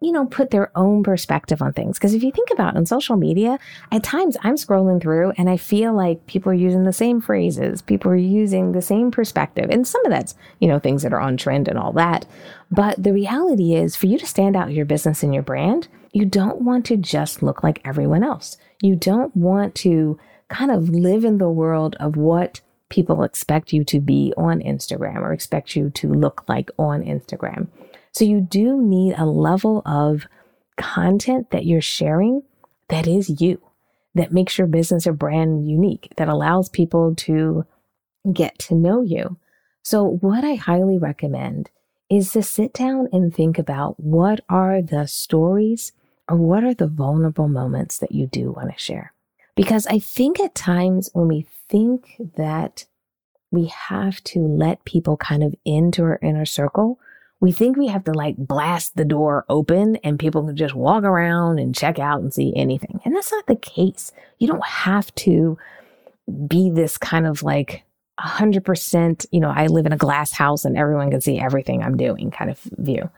you 0.00 0.12
know, 0.12 0.26
put 0.26 0.50
their 0.50 0.70
own 0.76 1.02
perspective 1.02 1.62
on 1.62 1.72
things. 1.72 1.98
Because 1.98 2.12
if 2.12 2.22
you 2.22 2.30
think 2.30 2.50
about 2.52 2.74
it, 2.74 2.76
on 2.76 2.84
social 2.84 3.16
media, 3.16 3.58
at 3.90 4.02
times 4.02 4.36
I'm 4.42 4.56
scrolling 4.56 5.00
through 5.00 5.32
and 5.38 5.48
I 5.48 5.56
feel 5.56 5.94
like 5.94 6.26
people 6.26 6.52
are 6.52 6.54
using 6.54 6.84
the 6.84 6.92
same 6.92 7.20
phrases, 7.20 7.80
people 7.80 8.10
are 8.10 8.16
using 8.16 8.72
the 8.72 8.82
same 8.82 9.10
perspective. 9.10 9.70
And 9.70 9.86
some 9.86 10.04
of 10.04 10.10
that's, 10.10 10.34
you 10.60 10.68
know, 10.68 10.78
things 10.78 11.02
that 11.02 11.14
are 11.14 11.20
on 11.20 11.38
trend 11.38 11.66
and 11.66 11.78
all 11.78 11.92
that. 11.92 12.26
But 12.70 13.02
the 13.02 13.12
reality 13.12 13.74
is 13.74 13.96
for 13.96 14.06
you 14.06 14.18
to 14.18 14.26
stand 14.26 14.54
out 14.54 14.72
your 14.72 14.84
business 14.84 15.22
and 15.22 15.32
your 15.32 15.42
brand, 15.42 15.88
you 16.12 16.26
don't 16.26 16.60
want 16.60 16.84
to 16.86 16.96
just 16.96 17.42
look 17.42 17.62
like 17.62 17.80
everyone 17.84 18.22
else. 18.22 18.58
You 18.82 18.96
don't 18.96 19.34
want 19.34 19.74
to 19.76 20.18
kind 20.48 20.70
of 20.70 20.90
live 20.90 21.24
in 21.24 21.38
the 21.38 21.50
world 21.50 21.96
of 21.98 22.16
what 22.16 22.60
people 22.88 23.22
expect 23.22 23.72
you 23.72 23.82
to 23.84 23.98
be 23.98 24.32
on 24.36 24.60
Instagram 24.60 25.16
or 25.16 25.32
expect 25.32 25.74
you 25.74 25.90
to 25.90 26.12
look 26.12 26.44
like 26.48 26.70
on 26.78 27.02
Instagram. 27.02 27.68
So 28.16 28.24
you 28.24 28.40
do 28.40 28.80
need 28.80 29.12
a 29.18 29.26
level 29.26 29.82
of 29.84 30.26
content 30.78 31.50
that 31.50 31.66
you're 31.66 31.82
sharing 31.82 32.44
that 32.88 33.06
is 33.06 33.42
you, 33.42 33.60
that 34.14 34.32
makes 34.32 34.56
your 34.56 34.66
business 34.66 35.06
or 35.06 35.12
brand 35.12 35.68
unique, 35.68 36.14
that 36.16 36.26
allows 36.26 36.70
people 36.70 37.14
to 37.14 37.66
get 38.32 38.58
to 38.60 38.74
know 38.74 39.02
you. 39.02 39.36
So 39.82 40.02
what 40.22 40.44
I 40.44 40.54
highly 40.54 40.96
recommend 40.96 41.68
is 42.08 42.32
to 42.32 42.42
sit 42.42 42.72
down 42.72 43.08
and 43.12 43.34
think 43.34 43.58
about 43.58 44.00
what 44.00 44.40
are 44.48 44.80
the 44.80 45.06
stories 45.06 45.92
or 46.26 46.38
what 46.38 46.64
are 46.64 46.72
the 46.72 46.86
vulnerable 46.86 47.48
moments 47.48 47.98
that 47.98 48.12
you 48.12 48.28
do 48.28 48.50
want 48.50 48.72
to 48.72 48.82
share. 48.82 49.12
Because 49.56 49.86
I 49.88 49.98
think 49.98 50.40
at 50.40 50.54
times 50.54 51.10
when 51.12 51.28
we 51.28 51.46
think 51.68 52.16
that 52.38 52.86
we 53.50 53.66
have 53.66 54.24
to 54.24 54.40
let 54.40 54.86
people 54.86 55.18
kind 55.18 55.42
of 55.42 55.54
into 55.66 56.02
our 56.02 56.18
inner 56.22 56.46
circle, 56.46 56.98
we 57.40 57.52
think 57.52 57.76
we 57.76 57.88
have 57.88 58.04
to 58.04 58.12
like 58.12 58.36
blast 58.36 58.96
the 58.96 59.04
door 59.04 59.44
open 59.48 59.96
and 59.96 60.18
people 60.18 60.44
can 60.44 60.56
just 60.56 60.74
walk 60.74 61.04
around 61.04 61.58
and 61.58 61.74
check 61.74 61.98
out 61.98 62.20
and 62.20 62.32
see 62.32 62.52
anything. 62.56 63.00
And 63.04 63.14
that's 63.14 63.32
not 63.32 63.46
the 63.46 63.56
case. 63.56 64.12
You 64.38 64.48
don't 64.48 64.64
have 64.64 65.14
to 65.16 65.58
be 66.46 66.70
this 66.70 66.96
kind 66.96 67.26
of 67.26 67.42
like 67.42 67.84
a 68.18 68.26
hundred 68.26 68.64
percent, 68.64 69.26
you 69.30 69.40
know, 69.40 69.52
I 69.54 69.66
live 69.66 69.84
in 69.84 69.92
a 69.92 69.98
glass 69.98 70.32
house 70.32 70.64
and 70.64 70.78
everyone 70.78 71.10
can 71.10 71.20
see 71.20 71.38
everything 71.38 71.82
I'm 71.82 71.96
doing 71.96 72.30
kind 72.30 72.50
of 72.50 72.58
view. 72.78 73.10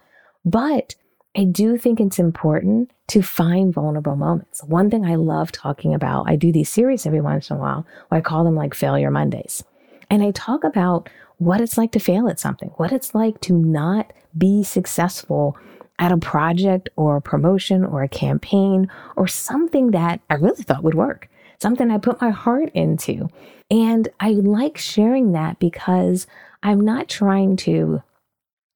But 0.45 0.97
I 1.37 1.45
do 1.45 1.79
think 1.79 2.01
it's 2.01 2.19
important 2.19 2.91
to 3.09 3.23
find 3.23 3.73
vulnerable 3.73 4.17
moments. 4.17 4.65
One 4.65 4.91
thing 4.91 5.05
I 5.05 5.15
love 5.15 5.53
talking 5.53 5.95
about, 5.95 6.29
I 6.29 6.35
do 6.35 6.51
these 6.51 6.69
series 6.69 7.07
every 7.07 7.21
once 7.21 7.51
in 7.51 7.57
a 7.57 7.61
while, 7.61 7.87
I 8.11 8.21
call 8.21 8.43
them 8.43 8.57
like 8.57 8.75
failure 8.75 9.11
Mondays. 9.11 9.63
And 10.11 10.23
I 10.23 10.33
talk 10.33 10.65
about 10.65 11.09
what 11.39 11.61
it's 11.61 11.79
like 11.79 11.93
to 11.93 12.01
fail 12.01 12.29
at 12.29 12.41
something, 12.41 12.71
what 12.77 12.93
it's 12.93 13.15
like 13.15 13.41
to 13.43 13.53
not 13.53 14.13
be 14.37 14.63
successful 14.63 15.57
at 15.99 16.13
a 16.13 16.17
project 16.17 16.89
or 16.97 17.17
a 17.17 17.23
promotion 17.23 17.85
or 17.85 18.03
a 18.03 18.09
campaign 18.09 18.91
or 19.17 19.27
something 19.27 19.91
that 19.93 20.21
I 20.31 20.35
really 20.35 20.63
thought 20.63 20.85
would 20.85 20.95
work, 20.95 21.29
something 21.61 21.91
I 21.91 21.99
put 21.99 22.21
my 22.21 22.31
heart 22.31 22.71
into. 22.75 23.29
And 23.71 24.09
I 24.21 24.31
like 24.31 24.79
sharing 24.79 25.33
that 25.33 25.59
because 25.59 26.27
I'm 26.63 26.81
not 26.81 27.09
trying 27.09 27.57
to 27.59 28.03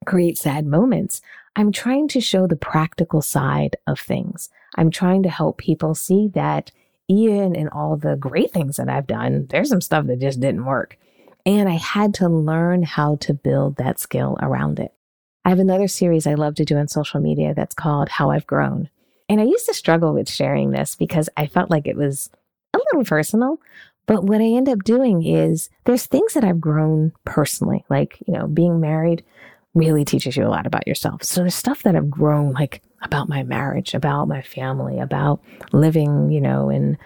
create 0.05 0.38
sad 0.38 0.66
moments. 0.66 1.20
I'm 1.55 1.70
trying 1.70 2.09
to 2.09 2.20
show 2.20 2.46
the 2.46 2.57
practical 2.57 3.22
side 3.22 3.77
of 3.87 4.01
things. 4.01 4.51
I'm 4.77 4.90
trying 4.90 5.22
to 5.25 5.29
help 5.31 5.59
people 5.59 5.94
see 5.94 6.29
that 6.35 6.72
even 7.09 7.55
in 7.55 7.68
all 7.68 7.96
the 7.96 8.16
great 8.16 8.53
things 8.53 8.77
that 8.77 8.88
I've 8.88 9.07
done, 9.07 9.46
there's 9.51 9.68
some 9.68 9.81
stuff 9.81 10.07
that 10.07 10.20
just 10.20 10.40
didn't 10.40 10.64
work. 10.64 10.98
And 11.44 11.68
I 11.68 11.76
had 11.76 12.14
to 12.14 12.28
learn 12.28 12.83
how 12.83 13.16
to 13.16 13.35
build 13.35 13.76
that 13.76 13.98
skill 13.98 14.38
around 14.40 14.78
it. 14.78 14.92
I 15.44 15.48
have 15.48 15.59
another 15.59 15.88
series 15.88 16.26
I 16.26 16.35
love 16.35 16.55
to 16.57 16.64
do 16.64 16.76
on 16.76 16.87
social 16.87 17.20
media 17.20 17.52
that's 17.55 17.74
called 17.74 18.09
How 18.09 18.31
I've 18.31 18.46
Grown. 18.46 18.88
And 19.28 19.40
I 19.40 19.44
used 19.44 19.66
to 19.66 19.74
struggle 19.74 20.14
with 20.14 20.31
sharing 20.31 20.70
this 20.70 20.94
because 20.94 21.28
I 21.37 21.46
felt 21.46 21.70
like 21.70 21.87
it 21.87 21.96
was 21.96 22.31
a 22.74 22.78
little 22.78 23.05
personal. 23.05 23.61
But 24.07 24.24
what 24.24 24.40
I 24.40 24.44
end 24.44 24.68
up 24.68 24.85
doing 24.85 25.24
is 25.24 25.68
there's 25.85 26.07
things 26.07 26.35
that 26.35 26.44
I've 26.44 26.61
grown 26.61 27.12
personally, 27.24 27.85
like, 27.88 28.18
you 28.26 28.35
know, 28.35 28.46
being 28.46 28.81
married 28.81 29.24
really 29.74 30.05
teaches 30.05 30.37
you 30.37 30.46
a 30.46 30.48
lot 30.50 30.66
about 30.66 30.87
yourself. 30.87 31.24
So 31.24 31.40
there's 31.40 31.55
stuff 31.55 31.83
that 31.85 31.96
I've 31.96 32.11
grown, 32.11 32.52
like 32.52 32.83
about 33.02 33.28
my 33.28 33.42
marriage, 33.42 33.94
about 33.94 34.28
my 34.28 34.42
family, 34.42 34.98
about 34.98 35.40
living, 35.72 36.31
you 36.31 36.40
know, 36.40 36.68
in 36.68 36.98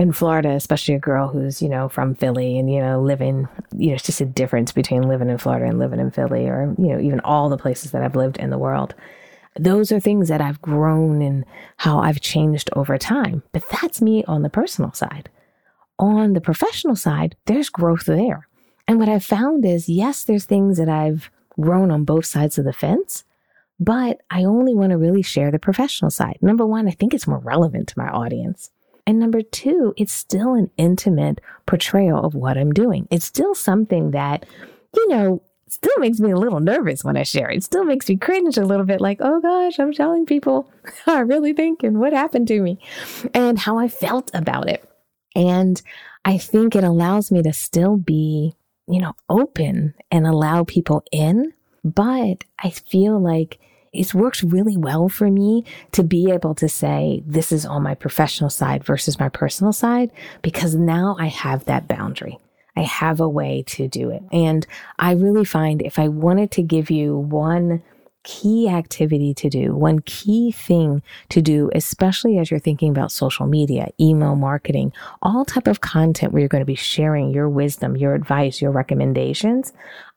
in 0.00 0.12
Florida, 0.12 0.48
especially 0.52 0.94
a 0.94 0.98
girl 0.98 1.28
who's, 1.28 1.60
you 1.60 1.68
know, 1.68 1.86
from 1.86 2.14
Philly 2.14 2.58
and, 2.58 2.72
you 2.72 2.80
know, 2.80 3.02
living, 3.02 3.46
you 3.76 3.88
know, 3.88 3.96
it's 3.96 4.06
just 4.06 4.22
a 4.22 4.24
difference 4.24 4.72
between 4.72 5.02
living 5.02 5.28
in 5.28 5.36
Florida 5.36 5.66
and 5.66 5.78
living 5.78 6.00
in 6.00 6.10
Philly 6.10 6.48
or, 6.48 6.74
you 6.78 6.86
know, 6.86 6.98
even 6.98 7.20
all 7.20 7.50
the 7.50 7.58
places 7.58 7.90
that 7.90 8.02
I've 8.02 8.16
lived 8.16 8.38
in 8.38 8.48
the 8.48 8.56
world. 8.56 8.94
Those 9.58 9.92
are 9.92 10.00
things 10.00 10.28
that 10.28 10.40
I've 10.40 10.62
grown 10.62 11.20
and 11.20 11.44
how 11.76 11.98
I've 11.98 12.22
changed 12.22 12.70
over 12.74 12.96
time. 12.96 13.42
But 13.52 13.68
that's 13.68 14.00
me 14.00 14.24
on 14.24 14.40
the 14.40 14.48
personal 14.48 14.90
side. 14.94 15.28
On 15.98 16.32
the 16.32 16.40
professional 16.40 16.96
side, 16.96 17.36
there's 17.44 17.68
growth 17.68 18.06
there. 18.06 18.48
And 18.88 18.98
what 18.98 19.10
I've 19.10 19.22
found 19.22 19.66
is, 19.66 19.86
yes, 19.86 20.24
there's 20.24 20.46
things 20.46 20.78
that 20.78 20.88
I've 20.88 21.30
grown 21.60 21.90
on 21.90 22.04
both 22.04 22.24
sides 22.24 22.56
of 22.56 22.64
the 22.64 22.72
fence, 22.72 23.24
but 23.78 24.22
I 24.30 24.44
only 24.44 24.74
want 24.74 24.92
to 24.92 24.96
really 24.96 25.20
share 25.20 25.50
the 25.50 25.58
professional 25.58 26.10
side. 26.10 26.38
Number 26.40 26.64
one, 26.64 26.88
I 26.88 26.92
think 26.92 27.12
it's 27.12 27.28
more 27.28 27.40
relevant 27.40 27.88
to 27.88 27.98
my 27.98 28.08
audience. 28.08 28.70
And 29.10 29.18
number 29.18 29.42
two, 29.42 29.92
it's 29.96 30.12
still 30.12 30.54
an 30.54 30.70
intimate 30.76 31.40
portrayal 31.66 32.24
of 32.24 32.36
what 32.36 32.56
I'm 32.56 32.70
doing. 32.70 33.08
It's 33.10 33.24
still 33.24 33.56
something 33.56 34.12
that, 34.12 34.46
you 34.94 35.08
know, 35.08 35.42
still 35.66 35.98
makes 35.98 36.20
me 36.20 36.30
a 36.30 36.36
little 36.36 36.60
nervous 36.60 37.02
when 37.02 37.16
I 37.16 37.24
share 37.24 37.50
it. 37.50 37.64
Still 37.64 37.82
makes 37.82 38.08
me 38.08 38.16
cringe 38.16 38.56
a 38.56 38.64
little 38.64 38.86
bit 38.86 39.00
like, 39.00 39.18
oh 39.20 39.40
gosh, 39.40 39.80
I'm 39.80 39.92
telling 39.92 40.26
people 40.26 40.70
how 41.06 41.16
I 41.16 41.20
really 41.22 41.52
think 41.52 41.82
and 41.82 41.98
what 41.98 42.12
happened 42.12 42.46
to 42.48 42.60
me 42.60 42.78
and 43.34 43.58
how 43.58 43.78
I 43.78 43.88
felt 43.88 44.30
about 44.32 44.68
it. 44.68 44.88
And 45.34 45.82
I 46.24 46.38
think 46.38 46.76
it 46.76 46.84
allows 46.84 47.32
me 47.32 47.42
to 47.42 47.52
still 47.52 47.96
be, 47.96 48.54
you 48.86 49.00
know, 49.00 49.14
open 49.28 49.94
and 50.12 50.24
allow 50.24 50.62
people 50.62 51.02
in. 51.10 51.52
But 51.82 52.44
I 52.60 52.70
feel 52.70 53.18
like 53.18 53.58
it's 53.92 54.14
worked 54.14 54.42
really 54.42 54.76
well 54.76 55.08
for 55.08 55.30
me 55.30 55.64
to 55.92 56.02
be 56.02 56.30
able 56.30 56.54
to 56.56 56.68
say, 56.68 57.22
this 57.26 57.50
is 57.50 57.66
on 57.66 57.82
my 57.82 57.94
professional 57.94 58.50
side 58.50 58.84
versus 58.84 59.18
my 59.18 59.28
personal 59.28 59.72
side, 59.72 60.10
because 60.42 60.74
now 60.74 61.16
I 61.18 61.26
have 61.26 61.64
that 61.64 61.88
boundary. 61.88 62.38
I 62.76 62.82
have 62.82 63.20
a 63.20 63.28
way 63.28 63.64
to 63.68 63.88
do 63.88 64.10
it. 64.10 64.22
And 64.32 64.66
I 64.98 65.12
really 65.12 65.44
find 65.44 65.82
if 65.82 65.98
I 65.98 66.08
wanted 66.08 66.52
to 66.52 66.62
give 66.62 66.90
you 66.90 67.16
one 67.16 67.82
key 68.22 68.68
activity 68.68 69.32
to 69.34 69.48
do, 69.48 69.74
one 69.74 70.00
key 70.00 70.52
thing 70.52 71.02
to 71.30 71.40
do, 71.42 71.70
especially 71.74 72.38
as 72.38 72.50
you're 72.50 72.60
thinking 72.60 72.90
about 72.90 73.10
social 73.10 73.46
media, 73.46 73.88
email 73.98 74.36
marketing, 74.36 74.92
all 75.22 75.44
type 75.44 75.66
of 75.66 75.80
content 75.80 76.32
where 76.32 76.40
you're 76.40 76.48
going 76.48 76.60
to 76.60 76.66
be 76.66 76.74
sharing 76.74 77.32
your 77.32 77.48
wisdom, 77.48 77.96
your 77.96 78.14
advice, 78.14 78.60
your 78.60 78.70
recommendations, 78.70 79.72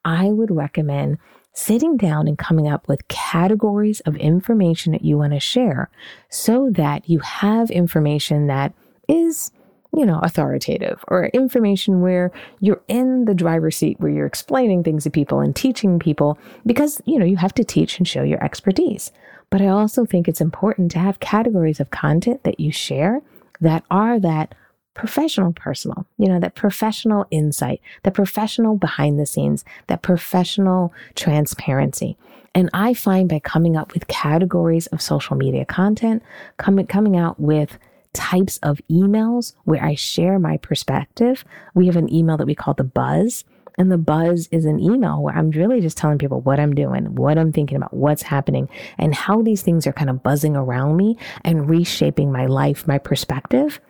I 0.06 0.28
would 0.28 0.52
recommend 0.52 1.18
sitting 1.54 1.98
down 1.98 2.28
and 2.28 2.38
coming 2.38 2.68
up 2.68 2.88
with 2.88 3.08
categories 3.08 4.00
of 4.02 4.16
information 4.18 4.92
that 4.92 5.06
you 5.06 5.18
want 5.18 5.34
to 5.34 5.40
share 5.40 5.90
so 6.30 6.70
that 6.72 7.08
you 7.08 7.20
have 7.20 7.70
information 7.70 8.48
that 8.48 8.74
is 9.08 9.52
you 9.96 10.06
know, 10.06 10.20
authoritative 10.24 11.06
or 11.08 11.28
information 11.28 12.02
where 12.02 12.32
you're 12.60 12.82
in 12.88 13.26
the 13.26 13.34
driver's 13.36 13.78
seat 13.78 14.00
where 14.00 14.12
you're 14.12 14.26
explaining 14.26 14.84
things 14.84 15.04
to 15.04 15.12
people 15.12 15.40
and 15.40 15.56
teaching 15.56 16.00
people 16.00 16.38
because, 16.66 17.00
you 17.06 17.20
know, 17.20 17.26
you 17.26 17.38
have 17.38 17.54
to 17.54 17.64
teach 17.64 18.00
and 18.00 18.08
show 18.08 18.24
your 18.24 18.44
expertise. 18.44 19.12
But 19.52 19.62
I 19.62 19.68
also 19.68 20.04
think 20.04 20.28
it's 20.28 20.42
important 20.42 20.90
to 20.92 21.00
have 21.00 21.20
categories 21.20 21.80
of 21.80 21.92
content 21.92 22.44
that 22.44 22.60
you 22.60 22.72
share 22.72 23.22
that 23.62 23.84
are 23.92 24.20
that 24.20 24.56
professional 24.94 25.54
personal, 25.54 26.06
you 26.18 26.28
know, 26.28 26.40
that 26.40 26.56
professional 26.56 27.26
insight, 27.32 27.82
the 28.04 28.12
professional 28.12 28.78
behind 28.78 29.20
the 29.20 29.26
scenes, 29.26 29.66
that 29.88 30.02
professional 30.02 30.94
transparency. 31.16 32.18
And 32.56 32.70
I 32.74 32.94
find 32.94 33.28
by 33.28 33.40
coming 33.40 33.76
up 33.76 33.94
with 33.94 34.08
categories 34.08 34.88
of 34.88 35.02
social 35.02 35.36
media 35.36 35.66
content, 35.66 36.22
coming, 36.58 36.86
coming 36.86 37.18
out 37.18 37.40
with 37.40 37.80
types 38.14 38.60
of 38.60 38.80
emails 38.92 39.54
where 39.64 39.84
I 39.84 39.96
share 39.96 40.38
my 40.38 40.58
perspective. 40.58 41.44
We 41.74 41.88
have 41.88 41.96
an 41.96 42.14
email 42.14 42.38
that 42.38 42.46
we 42.46 42.56
call 42.56 42.76
the 42.76 42.84
buzz. 42.84 43.44
And 43.76 43.92
the 43.92 43.98
buzz 43.98 44.48
is 44.52 44.66
an 44.66 44.80
email 44.80 45.24
where 45.24 45.36
I'm 45.36 45.50
really 45.50 45.82
just 45.82 45.98
telling 45.98 46.20
people 46.20 46.42
what 46.42 46.60
I'm 46.60 46.76
doing, 46.76 47.16
what 47.16 47.40
I'm 47.40 47.52
thinking 47.52 47.76
about, 47.76 47.92
what's 47.92 48.22
happening, 48.22 48.70
and 49.00 49.16
how 49.16 49.42
these 49.42 49.64
things 49.64 49.88
are 49.88 49.94
kind 49.94 50.12
of 50.12 50.22
buzzing 50.22 50.56
around 50.56 50.96
me 50.96 51.18
and 51.44 51.68
reshaping 51.68 52.32
my 52.32 52.46
life, 52.46 52.88
my 52.88 53.00
perspective, 53.00 53.82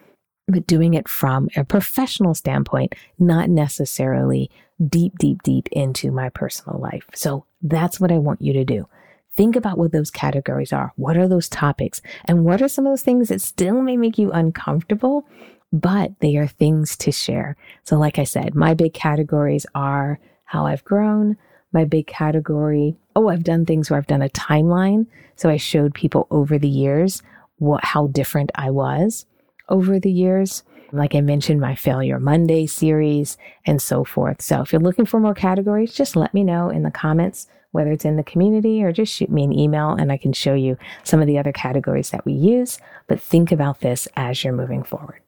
but 0.48 0.68
doing 0.68 0.94
it 0.94 1.08
from 1.08 1.50
a 1.56 1.64
professional 1.64 2.34
standpoint, 2.34 2.94
not 3.18 3.50
necessarily 3.50 4.52
deep, 4.90 5.18
deep, 5.18 5.42
deep 5.44 5.70
into 5.72 6.12
my 6.12 6.30
personal 6.30 6.80
life. 6.80 7.06
So 7.14 7.46
that's 7.62 8.00
what 8.00 8.12
I 8.12 8.18
want 8.18 8.42
you 8.42 8.54
to 8.54 8.66
do. 8.66 8.88
Think 9.36 9.56
about 9.56 9.78
what 9.78 9.92
those 9.92 10.12
categories 10.12 10.74
are. 10.74 10.94
What 10.96 11.18
are 11.18 11.28
those 11.28 11.50
topics? 11.50 12.02
And 12.26 12.46
what 12.46 12.62
are 12.62 12.68
some 12.68 12.86
of 12.86 12.92
those 12.92 13.02
things 13.02 13.30
that 13.30 13.42
still 13.42 13.82
may 13.82 13.98
make 13.98 14.18
you 14.18 14.32
uncomfortable, 14.32 15.26
but 15.72 16.12
they 16.20 16.36
are 16.36 16.48
things 16.48 16.96
to 16.98 17.12
share? 17.12 17.56
So, 17.84 17.98
like 17.98 18.20
I 18.20 18.26
said, 18.26 18.54
my 18.54 18.74
big 18.74 18.94
categories 18.94 19.66
are 19.74 20.20
how 20.46 20.68
I've 20.68 20.84
grown. 20.84 21.38
My 21.72 21.86
big 21.86 22.06
category, 22.06 22.96
oh, 23.16 23.30
I've 23.30 23.44
done 23.44 23.66
things 23.66 23.90
where 23.90 23.98
I've 23.98 24.06
done 24.06 24.22
a 24.22 24.30
timeline. 24.30 25.08
So 25.36 25.50
I 25.50 25.58
showed 25.58 25.96
people 25.96 26.28
over 26.30 26.60
the 26.60 26.70
years 26.70 27.24
what, 27.58 27.84
how 27.84 28.08
different 28.08 28.52
I 28.54 28.70
was 28.70 29.26
over 29.70 30.00
the 30.00 30.12
years. 30.12 30.64
Like 30.92 31.16
I 31.16 31.22
mentioned, 31.22 31.60
my 31.60 31.76
Failure 31.76 32.20
Monday 32.20 32.68
series 32.68 33.38
and 33.66 33.82
so 33.82 34.04
forth. 34.04 34.42
So 34.42 34.62
if 34.62 34.72
you're 34.72 34.82
looking 34.82 35.06
for 35.06 35.20
more 35.20 35.34
categories, 35.34 35.94
just 35.94 36.16
let 36.16 36.34
me 36.34 36.44
know 36.44 36.70
in 36.70 36.84
the 36.84 36.92
comments 36.92 37.48
whether 37.72 37.92
it's 37.92 38.06
in 38.06 38.18
the 38.18 38.24
community 38.24 38.84
or 38.84 38.92
just 38.92 39.12
shoot 39.12 39.32
me 39.32 39.44
an 39.44 39.52
email 39.52 39.90
and 39.90 40.12
I 40.12 40.18
can 40.18 40.32
show 40.32 40.54
you 40.54 40.78
some 41.04 41.20
of 41.22 41.28
the 41.28 41.40
other 41.40 41.52
categories 41.52 42.12
that 42.12 42.24
we 42.26 42.34
use. 42.34 42.78
But 43.08 43.20
think 43.20 43.52
about 43.52 43.82
this 43.82 44.08
as 44.16 44.44
you're 44.44 44.54
moving 44.54 44.84
forward. 44.84 45.20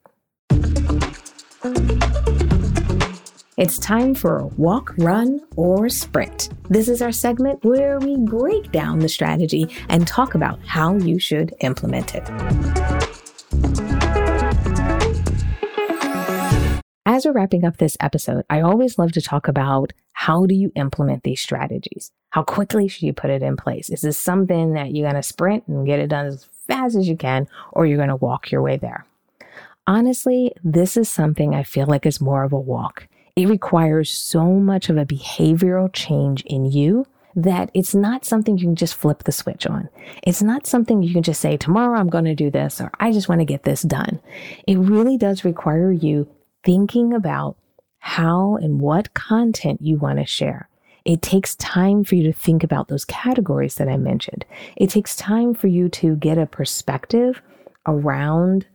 It's 3.58 3.80
time 3.80 4.14
for 4.14 4.40
a 4.40 4.48
walk, 4.48 4.94
run, 4.98 5.42
or 5.56 5.88
sprint. 5.88 6.50
This 6.70 6.90
is 6.90 7.02
our 7.02 7.14
segment 7.14 7.64
where 7.64 8.00
we 8.00 8.18
break 8.18 8.72
down 8.72 9.00
the 9.00 9.10
strategy 9.10 9.66
and 9.90 10.06
talk 10.06 10.36
about 10.36 10.60
how 10.66 10.96
you 10.98 11.20
should 11.20 11.56
implement 11.62 12.14
it. 12.16 13.05
As 17.16 17.26
we're 17.26 17.32
wrapping 17.32 17.64
up 17.64 17.78
this 17.78 17.96
episode, 18.02 18.44
I 18.50 18.60
always 18.60 19.00
love 19.00 19.14
to 19.14 19.22
talk 19.22 19.48
about 19.48 19.94
how 20.12 20.46
do 20.46 20.54
you 20.54 20.74
implement 20.76 21.24
these 21.24 21.40
strategies? 21.40 22.12
How 22.32 22.44
quickly 22.44 22.90
should 22.90 23.04
you 23.04 23.14
put 23.14 23.30
it 23.30 23.42
in 23.42 23.56
place? 23.56 23.90
Is 23.90 24.02
this 24.02 24.18
something 24.18 24.74
that 24.74 24.94
you're 24.94 25.10
going 25.10 25.16
to 25.16 25.24
sprint 25.24 25.66
and 25.66 25.88
get 25.88 26.00
it 26.00 26.10
done 26.10 26.26
as 26.26 26.44
fast 26.68 26.98
as 26.98 27.08
you 27.08 27.16
can, 27.16 27.48
or 27.72 27.86
you're 27.86 27.96
going 27.96 28.10
to 28.10 28.18
walk 28.18 28.52
your 28.52 28.62
way 28.62 28.76
there? 28.76 29.06
Honestly, 29.88 30.52
this 30.62 30.98
is 30.98 31.08
something 31.08 31.56
I 31.56 31.64
feel 31.64 31.86
like 31.86 32.06
is 32.06 32.20
more 32.20 32.44
of 32.44 32.52
a 32.52 32.60
walk. 32.60 33.08
It 33.38 33.48
requires 33.48 34.12
so 34.12 34.48
much 34.48 34.90
of 34.90 34.98
a 34.98 35.06
behavioral 35.06 35.90
change 35.94 36.44
in 36.44 36.66
you 36.66 37.06
that 37.34 37.72
it's 37.74 37.96
not 37.96 38.26
something 38.26 38.58
you 38.58 38.66
can 38.66 38.76
just 38.76 38.96
flip 38.96 39.24
the 39.24 39.32
switch 39.32 39.66
on. 39.66 39.88
It's 40.24 40.44
not 40.44 40.68
something 40.68 41.02
you 41.02 41.14
can 41.14 41.24
just 41.24 41.40
say, 41.40 41.56
tomorrow 41.56 41.98
I'm 41.98 42.10
going 42.10 42.26
to 42.26 42.36
do 42.36 42.52
this, 42.52 42.82
or 42.82 42.92
I 43.00 43.14
just 43.14 43.30
want 43.30 43.40
to 43.40 43.46
get 43.46 43.64
this 43.64 43.84
done. 43.84 44.20
It 44.68 44.78
really 44.78 45.18
does 45.18 45.46
require 45.46 45.94
you 45.94 46.28
thinking 46.66 47.14
about 47.14 47.56
how 48.00 48.58
and 48.58 48.82
what 48.82 49.14
content 49.14 49.82
you 49.82 49.98
want 49.98 50.20
to 50.20 50.26
share. 50.26 50.70
It 51.06 51.22
takes 51.22 51.56
time 51.56 52.04
for 52.04 52.16
you 52.16 52.24
to 52.24 52.34
think 52.34 52.64
about 52.64 52.88
those 52.88 53.06
categories 53.06 53.76
that 53.76 53.88
I 53.88 53.98
mentioned. 53.98 54.44
It 54.76 54.90
takes 54.90 55.16
time 55.16 55.54
for 55.54 55.68
you 55.68 55.88
to 55.90 56.16
get 56.16 56.38
a 56.38 56.48
perspective 56.48 57.42
around 57.86 58.66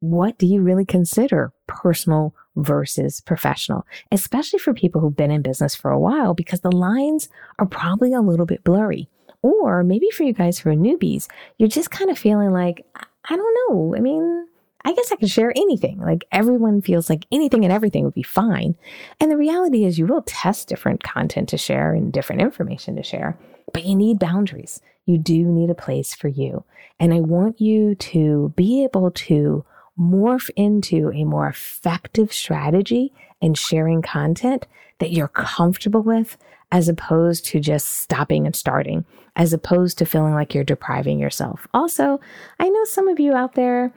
what 0.00 0.38
do 0.38 0.46
you 0.46 0.60
really 0.60 0.84
consider 0.84 1.52
personal 1.66 2.34
versus 2.56 3.20
professional, 3.20 3.84
especially 4.12 4.60
for 4.60 4.72
people 4.72 5.00
who've 5.00 5.16
been 5.16 5.30
in 5.30 5.42
business 5.42 5.74
for 5.74 5.90
a 5.90 5.98
while, 5.98 6.34
because 6.34 6.60
the 6.60 6.70
lines 6.70 7.28
are 7.58 7.66
probably 7.66 8.12
a 8.12 8.20
little 8.20 8.46
bit 8.46 8.62
blurry. 8.62 9.08
Or 9.42 9.82
maybe 9.82 10.08
for 10.10 10.22
you 10.22 10.32
guys 10.32 10.58
who 10.58 10.70
are 10.70 10.74
newbies, 10.74 11.26
you're 11.58 11.68
just 11.68 11.90
kind 11.90 12.10
of 12.10 12.18
feeling 12.18 12.52
like, 12.52 12.86
I 13.28 13.36
don't 13.36 13.56
know. 13.68 13.94
I 13.96 14.00
mean, 14.00 14.46
I 14.84 14.92
guess 14.92 15.10
I 15.10 15.16
can 15.16 15.28
share 15.28 15.52
anything. 15.56 15.98
Like 15.98 16.24
everyone 16.30 16.82
feels 16.82 17.08
like 17.08 17.26
anything 17.32 17.64
and 17.64 17.72
everything 17.72 18.04
would 18.04 18.14
be 18.14 18.22
fine. 18.22 18.76
And 19.20 19.30
the 19.30 19.36
reality 19.36 19.84
is, 19.84 19.98
you 19.98 20.06
will 20.06 20.22
test 20.22 20.68
different 20.68 21.02
content 21.02 21.48
to 21.50 21.58
share 21.58 21.94
and 21.94 22.12
different 22.12 22.42
information 22.42 22.96
to 22.96 23.02
share, 23.02 23.38
but 23.72 23.84
you 23.84 23.94
need 23.94 24.18
boundaries. 24.18 24.80
You 25.06 25.18
do 25.18 25.44
need 25.44 25.70
a 25.70 25.74
place 25.74 26.14
for 26.14 26.28
you. 26.28 26.64
And 27.00 27.12
I 27.12 27.20
want 27.20 27.60
you 27.60 27.94
to 27.94 28.52
be 28.56 28.84
able 28.84 29.10
to 29.10 29.64
morph 29.98 30.50
into 30.56 31.10
a 31.12 31.24
more 31.24 31.48
effective 31.48 32.32
strategy 32.32 33.12
in 33.40 33.54
sharing 33.54 34.02
content 34.02 34.66
that 34.98 35.12
you're 35.12 35.28
comfortable 35.28 36.02
with 36.02 36.36
as 36.72 36.88
opposed 36.88 37.44
to 37.44 37.60
just 37.60 38.00
stopping 38.00 38.46
and 38.46 38.56
starting, 38.56 39.04
as 39.36 39.52
opposed 39.52 39.98
to 39.98 40.06
feeling 40.06 40.34
like 40.34 40.54
you're 40.54 40.64
depriving 40.64 41.18
yourself. 41.18 41.68
Also, 41.72 42.20
I 42.58 42.68
know 42.68 42.84
some 42.84 43.06
of 43.08 43.20
you 43.20 43.34
out 43.34 43.54
there 43.54 43.92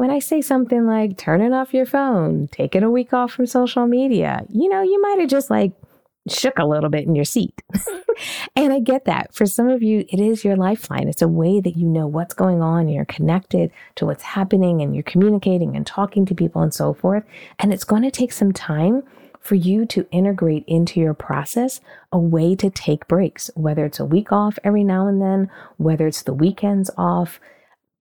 when 0.00 0.10
I 0.10 0.18
say 0.18 0.40
something 0.40 0.86
like 0.86 1.18
turning 1.18 1.52
off 1.52 1.74
your 1.74 1.84
phone, 1.84 2.48
taking 2.50 2.82
a 2.82 2.90
week 2.90 3.12
off 3.12 3.32
from 3.32 3.44
social 3.44 3.86
media, 3.86 4.46
you 4.48 4.70
know, 4.70 4.80
you 4.80 4.98
might 5.02 5.20
have 5.20 5.28
just 5.28 5.50
like 5.50 5.72
shook 6.26 6.58
a 6.58 6.64
little 6.64 6.88
bit 6.88 7.06
in 7.06 7.14
your 7.14 7.26
seat. 7.26 7.60
and 8.56 8.72
I 8.72 8.80
get 8.80 9.04
that. 9.04 9.34
For 9.34 9.44
some 9.44 9.68
of 9.68 9.82
you, 9.82 10.06
it 10.08 10.18
is 10.18 10.42
your 10.42 10.56
lifeline. 10.56 11.06
It's 11.06 11.20
a 11.20 11.28
way 11.28 11.60
that 11.60 11.76
you 11.76 11.86
know 11.86 12.06
what's 12.06 12.32
going 12.32 12.62
on 12.62 12.88
you're 12.88 13.04
connected 13.04 13.72
to 13.96 14.06
what's 14.06 14.22
happening 14.22 14.80
and 14.80 14.94
you're 14.94 15.02
communicating 15.02 15.76
and 15.76 15.86
talking 15.86 16.24
to 16.24 16.34
people 16.34 16.62
and 16.62 16.72
so 16.72 16.94
forth. 16.94 17.24
And 17.58 17.70
it's 17.70 17.84
going 17.84 18.02
to 18.04 18.10
take 18.10 18.32
some 18.32 18.52
time 18.52 19.02
for 19.38 19.54
you 19.54 19.84
to 19.84 20.08
integrate 20.10 20.64
into 20.66 20.98
your 20.98 21.12
process 21.12 21.82
a 22.10 22.18
way 22.18 22.56
to 22.56 22.70
take 22.70 23.06
breaks, 23.06 23.50
whether 23.54 23.84
it's 23.84 24.00
a 24.00 24.06
week 24.06 24.32
off 24.32 24.58
every 24.64 24.82
now 24.82 25.06
and 25.06 25.20
then, 25.20 25.50
whether 25.76 26.06
it's 26.06 26.22
the 26.22 26.32
weekends 26.32 26.90
off 26.96 27.38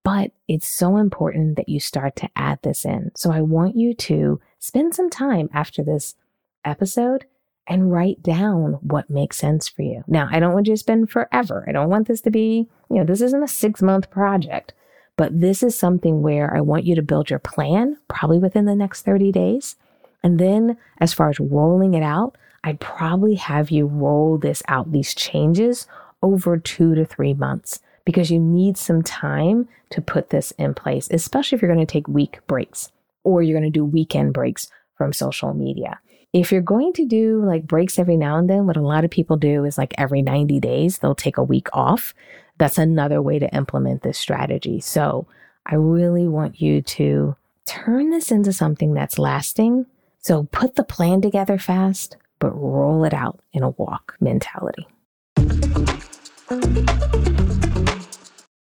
but 0.04 0.32
it's 0.48 0.68
so 0.68 0.98
important 0.98 1.56
that 1.58 1.70
you 1.70 1.80
start 1.80 2.16
to 2.18 2.30
add 2.36 2.60
this 2.62 2.86
in. 2.86 3.12
So 3.16 3.32
I 3.32 3.42
want 3.42 3.76
you 3.76 3.94
to 3.94 4.40
spend 4.60 4.96
some 4.96 5.10
time 5.10 5.50
after 5.54 5.84
this 5.84 6.16
episode 6.64 7.26
and 7.68 7.92
write 7.92 8.24
down 8.24 8.80
what 8.82 9.10
makes 9.10 9.38
sense 9.38 9.68
for 9.68 9.84
you. 9.84 10.04
Now, 10.08 10.28
I 10.32 10.40
don't 10.40 10.54
want 10.54 10.68
you 10.68 10.74
to 10.74 10.78
spend 10.78 11.12
forever. 11.12 11.66
I 11.68 11.72
don't 11.72 11.90
want 11.90 12.08
this 12.08 12.22
to 12.22 12.32
be, 12.32 12.68
you 12.90 12.98
know, 12.98 13.04
this 13.04 13.22
isn't 13.22 13.44
a 13.44 13.48
six 13.48 13.82
month 13.82 14.10
project, 14.10 14.74
but 15.16 15.40
this 15.40 15.62
is 15.62 15.78
something 15.78 16.22
where 16.22 16.56
I 16.56 16.62
want 16.62 16.86
you 16.86 16.96
to 16.96 17.02
build 17.04 17.30
your 17.30 17.40
plan 17.40 17.98
probably 18.08 18.40
within 18.40 18.66
the 18.66 18.76
next 18.76 19.04
30 19.04 19.32
days. 19.32 19.76
And 20.24 20.40
then 20.40 20.78
as 21.00 21.14
far 21.14 21.30
as 21.30 21.40
rolling 21.40 21.94
it 21.94 22.04
out, 22.04 22.36
I'd 22.64 22.80
probably 22.80 23.36
have 23.36 23.70
you 23.70 23.86
roll 23.86 24.38
this 24.38 24.64
out, 24.68 24.92
these 24.92 25.14
changes 25.14 25.88
over 26.22 26.58
two 26.58 26.96
to 26.96 27.06
three 27.06 27.34
months 27.34 27.82
because 28.10 28.32
you 28.32 28.40
need 28.40 28.76
some 28.76 29.04
time 29.04 29.70
to 29.92 30.02
put 30.02 30.32
this 30.32 30.50
in 30.58 30.74
place, 30.74 31.08
especially 31.12 31.56
if 31.56 31.62
you're 31.62 31.72
going 31.72 31.86
to 31.86 31.94
take 31.94 32.08
week 32.08 32.40
breaks 32.48 32.92
or 33.24 33.44
you're 33.44 33.54
going 33.54 33.72
to 33.72 33.80
do 33.80 33.86
weekend 33.86 34.34
breaks 34.34 34.68
from 34.98 35.14
social 35.14 35.54
media. 35.54 36.00
If 36.34 36.52
you're 36.52 36.62
going 36.62 36.92
to 36.94 37.06
do 37.06 37.46
like 37.46 37.68
breaks 37.68 38.00
every 38.00 38.18
now 38.18 38.38
and 38.38 38.50
then, 38.50 38.66
what 38.66 38.78
a 38.78 38.82
lot 38.82 39.06
of 39.06 39.12
people 39.12 39.38
do 39.38 39.64
is 39.64 39.78
like 39.78 39.94
every 39.96 40.24
90 40.24 40.60
days, 40.60 40.98
they'll 40.98 41.14
take 41.14 41.38
a 41.38 41.44
week 41.44 41.68
off. 41.72 42.16
That's 42.58 42.80
another 42.80 43.22
way 43.22 43.38
to 43.38 43.56
implement 43.56 44.02
this 44.02 44.18
strategy. 44.18 44.80
So 44.80 45.28
I 45.68 45.76
really 45.76 46.28
want 46.28 46.60
you 46.60 46.82
to 46.82 47.36
turn 47.68 48.10
this 48.10 48.32
into 48.32 48.52
something 48.52 48.96
that's 48.96 49.20
lasting. 49.20 49.86
So 50.18 50.46
put 50.52 50.78
the 50.78 50.84
plan 50.84 51.22
together 51.22 51.60
fast, 51.60 52.18
but 52.40 52.60
roll 52.60 53.04
it 53.04 53.14
out 53.14 53.40
in 53.54 53.62
a 53.62 53.70
walk 53.70 54.16
mentality. 54.20 54.88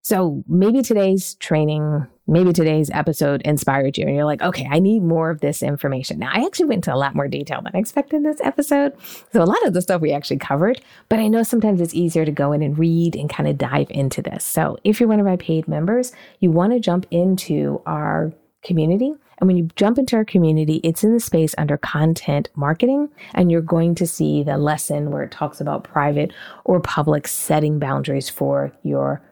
So 0.06 0.44
maybe 0.46 0.82
today's 0.82 1.34
training, 1.40 2.06
maybe 2.28 2.52
today's 2.52 2.90
episode 2.90 3.42
inspired 3.42 3.98
you 3.98 4.06
and 4.06 4.14
you're 4.14 4.24
like, 4.24 4.40
okay, 4.40 4.68
I 4.70 4.78
need 4.78 5.02
more 5.02 5.30
of 5.30 5.40
this 5.40 5.64
information. 5.64 6.20
Now, 6.20 6.30
I 6.32 6.46
actually 6.46 6.66
went 6.66 6.86
into 6.86 6.94
a 6.94 6.96
lot 6.96 7.16
more 7.16 7.26
detail 7.26 7.60
than 7.60 7.72
I 7.74 7.80
expected 7.80 8.18
in 8.18 8.22
this 8.22 8.40
episode. 8.40 8.92
So 9.32 9.42
a 9.42 9.44
lot 9.44 9.66
of 9.66 9.74
the 9.74 9.82
stuff 9.82 10.00
we 10.00 10.12
actually 10.12 10.36
covered, 10.36 10.80
but 11.08 11.18
I 11.18 11.26
know 11.26 11.42
sometimes 11.42 11.80
it's 11.80 11.92
easier 11.92 12.24
to 12.24 12.30
go 12.30 12.52
in 12.52 12.62
and 12.62 12.78
read 12.78 13.16
and 13.16 13.28
kind 13.28 13.48
of 13.48 13.58
dive 13.58 13.88
into 13.90 14.22
this. 14.22 14.44
So 14.44 14.78
if 14.84 15.00
you're 15.00 15.08
one 15.08 15.18
of 15.18 15.26
my 15.26 15.38
paid 15.38 15.66
members, 15.66 16.12
you 16.38 16.52
want 16.52 16.72
to 16.72 16.78
jump 16.78 17.04
into 17.10 17.82
our 17.84 18.32
community 18.62 19.12
And 19.38 19.48
when 19.48 19.56
you 19.56 19.68
jump 19.76 19.98
into 19.98 20.16
our 20.16 20.24
community, 20.24 20.80
it's 20.82 21.04
in 21.04 21.12
the 21.12 21.20
space 21.20 21.54
under 21.58 21.76
content 21.76 22.48
marketing, 22.54 23.10
and 23.34 23.50
you're 23.50 23.60
going 23.60 23.94
to 23.96 24.06
see 24.06 24.42
the 24.42 24.56
lesson 24.56 25.10
where 25.10 25.22
it 25.22 25.30
talks 25.30 25.60
about 25.60 25.84
private 25.84 26.32
or 26.64 26.80
public 26.80 27.28
setting 27.28 27.78
boundaries 27.78 28.30
for 28.30 28.72
your 28.82 29.22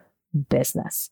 business. 0.49 1.09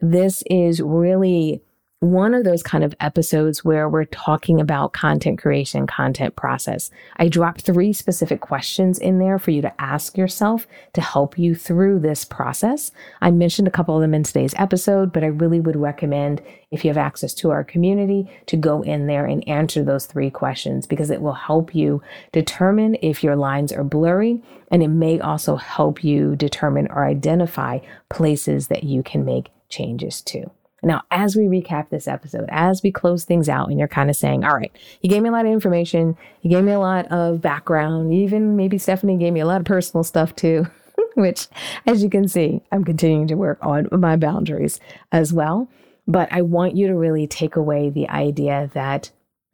This 0.00 0.42
is 0.50 0.80
really 0.80 1.62
one 2.04 2.34
of 2.34 2.44
those 2.44 2.62
kind 2.62 2.84
of 2.84 2.94
episodes 3.00 3.64
where 3.64 3.88
we're 3.88 4.04
talking 4.04 4.60
about 4.60 4.92
content 4.92 5.40
creation, 5.40 5.86
content 5.86 6.36
process. 6.36 6.90
I 7.16 7.28
dropped 7.28 7.62
three 7.62 7.92
specific 7.92 8.40
questions 8.40 8.98
in 8.98 9.18
there 9.18 9.38
for 9.38 9.50
you 9.50 9.62
to 9.62 9.80
ask 9.80 10.16
yourself 10.16 10.66
to 10.92 11.00
help 11.00 11.38
you 11.38 11.54
through 11.54 12.00
this 12.00 12.24
process. 12.24 12.92
I 13.20 13.30
mentioned 13.30 13.68
a 13.68 13.72
couple 13.72 13.96
of 13.96 14.02
them 14.02 14.14
in 14.14 14.22
today's 14.22 14.54
episode, 14.56 15.12
but 15.12 15.24
I 15.24 15.28
really 15.28 15.60
would 15.60 15.76
recommend 15.76 16.42
if 16.70 16.84
you 16.84 16.90
have 16.90 16.98
access 16.98 17.32
to 17.34 17.50
our 17.50 17.64
community 17.64 18.30
to 18.46 18.56
go 18.56 18.82
in 18.82 19.06
there 19.06 19.26
and 19.26 19.46
answer 19.48 19.82
those 19.82 20.06
three 20.06 20.30
questions 20.30 20.86
because 20.86 21.10
it 21.10 21.22
will 21.22 21.34
help 21.34 21.74
you 21.74 22.02
determine 22.32 22.96
if 23.00 23.22
your 23.22 23.36
lines 23.36 23.72
are 23.72 23.84
blurry 23.84 24.42
and 24.70 24.82
it 24.82 24.88
may 24.88 25.20
also 25.20 25.56
help 25.56 26.02
you 26.02 26.36
determine 26.36 26.88
or 26.90 27.04
identify 27.06 27.78
places 28.08 28.68
that 28.68 28.84
you 28.84 29.02
can 29.02 29.24
make 29.24 29.50
changes 29.68 30.20
to. 30.22 30.50
Now, 30.84 31.02
as 31.10 31.36
we 31.36 31.44
recap 31.44 31.88
this 31.88 32.06
episode, 32.06 32.48
as 32.50 32.82
we 32.82 32.92
close 32.92 33.24
things 33.24 33.48
out, 33.48 33.68
and 33.68 33.78
you're 33.78 33.88
kind 33.88 34.10
of 34.10 34.16
saying, 34.16 34.44
all 34.44 34.54
right, 34.54 34.72
you 35.00 35.10
gave 35.10 35.22
me 35.22 35.28
a 35.28 35.32
lot 35.32 35.46
of 35.46 35.52
information, 35.52 36.16
you 36.42 36.50
gave 36.50 36.64
me 36.64 36.72
a 36.72 36.78
lot 36.78 37.06
of 37.10 37.40
background, 37.40 38.12
even 38.12 38.56
maybe 38.56 38.78
Stephanie 38.78 39.16
gave 39.16 39.32
me 39.32 39.40
a 39.40 39.46
lot 39.46 39.60
of 39.60 39.66
personal 39.66 40.04
stuff 40.04 40.34
too, 40.36 40.66
which, 41.14 41.48
as 41.86 42.02
you 42.02 42.10
can 42.10 42.28
see, 42.28 42.62
I'm 42.70 42.84
continuing 42.84 43.26
to 43.28 43.34
work 43.34 43.58
on 43.62 43.88
my 43.92 44.16
boundaries 44.16 44.80
as 45.12 45.32
well. 45.32 45.68
But 46.06 46.30
I 46.30 46.42
want 46.42 46.76
you 46.76 46.86
to 46.88 46.94
really 46.94 47.26
take 47.26 47.56
away 47.56 47.88
the 47.88 48.08
idea 48.10 48.70
that 48.74 49.10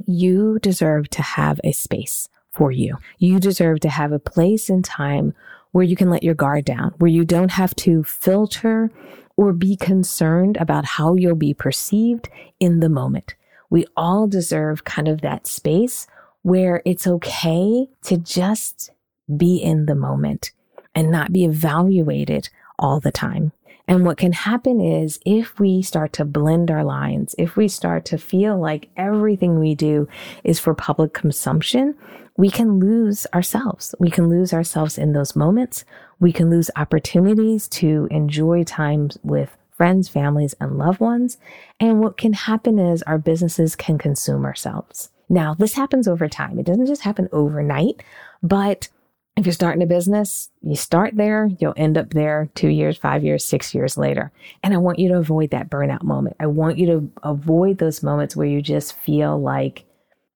you 0.07 0.59
deserve 0.61 1.09
to 1.11 1.23
have 1.23 1.61
a 1.63 1.73
space 1.73 2.29
for 2.51 2.73
you. 2.73 2.99
You 3.19 3.39
deserve 3.39 3.81
to 3.81 3.89
have 3.89 4.13
a 4.13 4.19
place 4.19 4.69
and 4.69 4.85
time 4.85 5.33
where 5.73 5.85
you 5.85 5.95
can 5.95 6.11
let 6.11 6.25
your 6.25 6.35
guard 6.35 6.65
down, 6.65 6.93
where 6.99 7.11
you 7.11 7.25
don't 7.25 7.53
have 7.53 7.75
to 7.77 8.03
filter 8.03 8.91
or 9.37 9.53
be 9.53 9.77
concerned 9.77 10.57
about 10.59 10.85
how 10.85 11.15
you'll 11.15 11.35
be 11.35 11.55
perceived 11.55 12.29
in 12.59 12.81
the 12.81 12.89
moment. 12.89 13.35
We 13.71 13.87
all 13.97 14.27
deserve 14.27 14.85
kind 14.85 15.09
of 15.09 15.21
that 15.21 15.47
space 15.47 16.07
where 16.43 16.83
it's 16.85 17.07
okay 17.07 17.89
to 18.03 18.17
just 18.17 18.91
be 19.37 19.57
in 19.57 19.87
the 19.87 19.95
moment 19.95 20.51
and 20.95 21.11
not 21.11 21.33
be 21.33 21.45
evaluated 21.45 22.49
all 22.79 23.01
the 23.01 23.13
time. 23.13 23.53
And 23.87 24.05
what 24.05 24.19
can 24.19 24.33
happen 24.33 24.81
is 24.81 25.19
if 25.27 25.59
we 25.59 25.83
start 25.83 26.13
to 26.15 26.25
blend 26.25 26.71
our 26.71 26.85
lines, 26.85 27.35
if 27.39 27.57
we 27.57 27.67
start 27.67 28.05
to 28.07 28.19
feel 28.19 28.59
like 28.59 28.89
everything 28.97 29.59
we 29.59 29.75
do 29.75 30.09
is 30.45 30.61
for 30.61 30.75
public 30.75 31.13
consumption, 31.13 31.97
we 32.41 32.49
can 32.49 32.81
lose 32.81 33.27
ourselves. 33.35 33.95
We 33.99 34.11
can 34.11 34.31
lose 34.31 34.55
ourselves 34.55 34.97
in 34.97 35.13
those 35.13 35.37
moments. 35.37 35.85
We 36.21 36.33
can 36.33 36.49
lose 36.49 36.71
opportunities 36.75 37.69
to 37.69 38.09
enjoy 38.11 38.65
times 38.65 39.19
with 39.23 39.55
friends, 39.73 40.09
families, 40.09 40.55
and 40.59 40.79
loved 40.79 41.01
ones. 41.01 41.37
And 41.79 42.01
what 42.01 42.17
can 42.17 42.33
happen 42.33 42.79
is 42.79 43.03
our 43.03 43.19
businesses 43.19 43.77
can 43.77 43.99
consume 43.99 44.47
ourselves. 44.47 45.11
Now, 45.29 45.53
this 45.53 45.75
happens 45.75 46.09
over 46.09 46.29
time. 46.29 46.59
It 46.59 46.65
doesn't 46.65 46.87
just 46.87 47.03
happen 47.03 47.29
overnight, 47.31 48.03
but 48.43 48.89
if 49.37 49.45
you're 49.45 49.53
starting 49.53 49.83
a 49.83 49.87
business, 49.87 50.49
you 50.63 50.77
start 50.77 51.17
there, 51.17 51.51
you'll 51.59 51.75
end 51.77 51.99
up 51.99 52.15
there 52.15 52.49
two 52.55 52.69
years, 52.69 52.97
five 52.97 53.23
years, 53.23 53.45
six 53.45 53.75
years 53.75 53.99
later. 53.99 54.33
And 54.63 54.73
I 54.73 54.79
want 54.79 54.99
you 54.99 55.11
to 55.11 55.19
avoid 55.19 55.51
that 55.51 55.69
burnout 55.69 56.05
moment. 56.05 56.37
I 56.41 56.47
want 56.47 56.79
you 56.79 56.87
to 56.87 57.13
avoid 57.23 57.77
those 57.77 58.03
moments 58.03 58.35
where 58.35 58.47
you 58.47 58.63
just 58.63 58.97
feel 58.97 59.39
like 59.39 59.85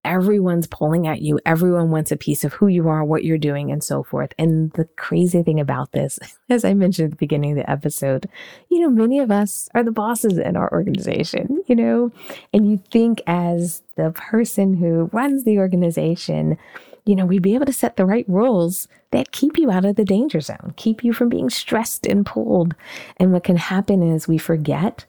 everyone's 0.05 0.67
pulling 0.67 1.07
at 1.07 1.23
you. 1.23 1.39
Everyone 1.47 1.91
wants 1.91 2.13
a 2.13 2.17
piece 2.17 2.45
of 2.45 2.53
who 2.53 2.69
you 2.69 2.89
are, 2.89 3.05
what 3.05 3.25
you're 3.25 3.39
doing, 3.39 3.71
and 3.71 3.83
so 3.83 4.03
forth. 4.03 4.33
And 4.39 4.71
the 4.73 4.85
crazy 4.97 5.43
thing 5.43 5.61
about 5.61 5.93
this, 5.93 6.19
as 6.51 6.65
I 6.65 6.75
mentioned 6.75 7.07
at 7.07 7.11
the 7.13 7.17
beginning 7.17 7.53
of 7.53 7.57
the 7.59 7.71
episode, 7.71 8.29
you 8.69 8.81
know, 8.81 8.91
many 8.91 9.19
of 9.19 9.31
us 9.31 9.69
are 9.75 9.83
the 9.83 9.93
bosses 9.93 10.39
in 10.39 10.57
our 10.57 10.71
organization, 10.73 11.63
you 11.67 11.77
know, 11.77 12.13
and 12.53 12.71
you 12.71 12.83
think 12.91 13.23
as 13.27 13.83
the 13.97 14.11
person 14.11 14.77
who 14.77 15.11
runs 15.13 15.45
the 15.45 15.59
organization, 15.59 16.59
you 17.07 17.15
know, 17.15 17.27
we'd 17.27 17.43
be 17.43 17.55
able 17.55 17.67
to 17.67 17.73
set 17.73 17.97
the 17.97 18.07
right 18.07 18.25
rules 18.29 18.89
that 19.11 19.33
keep 19.33 19.59
you 19.59 19.71
out 19.71 19.85
of 19.85 19.97
the 19.97 20.05
danger 20.05 20.41
zone, 20.41 20.75
keep 20.77 21.05
you 21.05 21.13
from 21.13 21.29
being 21.29 21.51
stressed 21.51 22.07
and 22.07 22.27
pulled. 22.27 22.75
And 23.19 23.33
what 23.33 23.45
can 23.45 23.57
happen 23.57 24.03
is 24.03 24.27
we 24.27 24.39
forget 24.39 25.05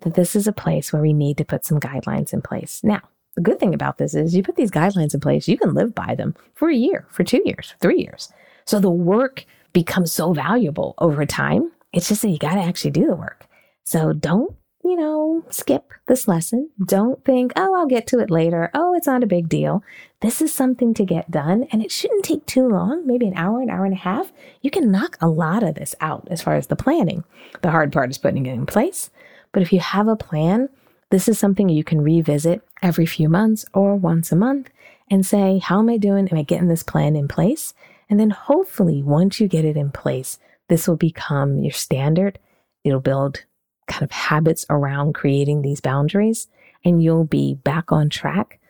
that 0.00 0.14
this 0.14 0.36
is 0.36 0.46
a 0.46 0.52
place 0.52 0.92
where 0.92 1.02
we 1.02 1.12
need 1.12 1.38
to 1.38 1.44
put 1.44 1.64
some 1.64 1.80
guidelines 1.80 2.32
in 2.32 2.42
place. 2.42 2.82
Now, 2.84 3.00
the 3.36 3.42
good 3.42 3.60
thing 3.60 3.74
about 3.74 3.98
this 3.98 4.14
is 4.14 4.34
you 4.34 4.42
put 4.42 4.56
these 4.56 4.70
guidelines 4.70 5.14
in 5.14 5.20
place, 5.20 5.46
you 5.46 5.58
can 5.58 5.74
live 5.74 5.94
by 5.94 6.14
them 6.14 6.34
for 6.54 6.68
a 6.68 6.74
year, 6.74 7.06
for 7.10 7.22
two 7.22 7.42
years, 7.44 7.74
three 7.80 8.00
years. 8.00 8.32
So 8.64 8.80
the 8.80 8.90
work 8.90 9.44
becomes 9.72 10.10
so 10.10 10.32
valuable 10.32 10.94
over 10.98 11.24
time. 11.26 11.70
It's 11.92 12.08
just 12.08 12.22
that 12.22 12.30
you 12.30 12.38
got 12.38 12.54
to 12.54 12.62
actually 12.62 12.90
do 12.90 13.06
the 13.06 13.14
work. 13.14 13.46
So 13.84 14.14
don't, 14.14 14.56
you 14.82 14.96
know, 14.96 15.44
skip 15.50 15.92
this 16.08 16.26
lesson. 16.26 16.70
Don't 16.84 17.22
think, 17.24 17.52
oh, 17.56 17.74
I'll 17.76 17.86
get 17.86 18.06
to 18.08 18.20
it 18.20 18.30
later. 18.30 18.70
Oh, 18.72 18.94
it's 18.94 19.06
not 19.06 19.22
a 19.22 19.26
big 19.26 19.48
deal. 19.48 19.84
This 20.20 20.40
is 20.40 20.52
something 20.52 20.94
to 20.94 21.04
get 21.04 21.30
done 21.30 21.66
and 21.70 21.82
it 21.82 21.92
shouldn't 21.92 22.24
take 22.24 22.46
too 22.46 22.66
long, 22.66 23.06
maybe 23.06 23.26
an 23.26 23.36
hour, 23.36 23.60
an 23.60 23.70
hour 23.70 23.84
and 23.84 23.94
a 23.94 23.98
half. 23.98 24.32
You 24.62 24.70
can 24.70 24.90
knock 24.90 25.18
a 25.20 25.28
lot 25.28 25.62
of 25.62 25.74
this 25.74 25.94
out 26.00 26.26
as 26.30 26.40
far 26.40 26.54
as 26.56 26.68
the 26.68 26.76
planning. 26.76 27.22
The 27.60 27.70
hard 27.70 27.92
part 27.92 28.10
is 28.10 28.18
putting 28.18 28.46
it 28.46 28.54
in 28.54 28.64
place. 28.64 29.10
But 29.52 29.62
if 29.62 29.72
you 29.72 29.80
have 29.80 30.08
a 30.08 30.16
plan, 30.16 30.68
this 31.10 31.28
is 31.28 31.38
something 31.38 31.68
you 31.68 31.84
can 31.84 32.00
revisit 32.00 32.62
every 32.82 33.06
few 33.06 33.28
months 33.28 33.64
or 33.72 33.94
once 33.94 34.32
a 34.32 34.36
month 34.36 34.70
and 35.10 35.24
say, 35.24 35.58
How 35.58 35.78
am 35.78 35.88
I 35.88 35.98
doing? 35.98 36.28
Am 36.28 36.38
I 36.38 36.42
getting 36.42 36.68
this 36.68 36.82
plan 36.82 37.14
in 37.16 37.28
place? 37.28 37.74
And 38.08 38.18
then 38.18 38.30
hopefully, 38.30 39.02
once 39.02 39.40
you 39.40 39.48
get 39.48 39.64
it 39.64 39.76
in 39.76 39.90
place, 39.90 40.38
this 40.68 40.86
will 40.86 40.96
become 40.96 41.58
your 41.58 41.72
standard. 41.72 42.38
It'll 42.84 43.00
build 43.00 43.44
kind 43.88 44.02
of 44.02 44.10
habits 44.10 44.66
around 44.68 45.14
creating 45.14 45.62
these 45.62 45.80
boundaries, 45.80 46.48
and 46.84 47.02
you'll 47.02 47.24
be 47.24 47.54
back 47.54 47.92
on 47.92 48.08
track, 48.08 48.60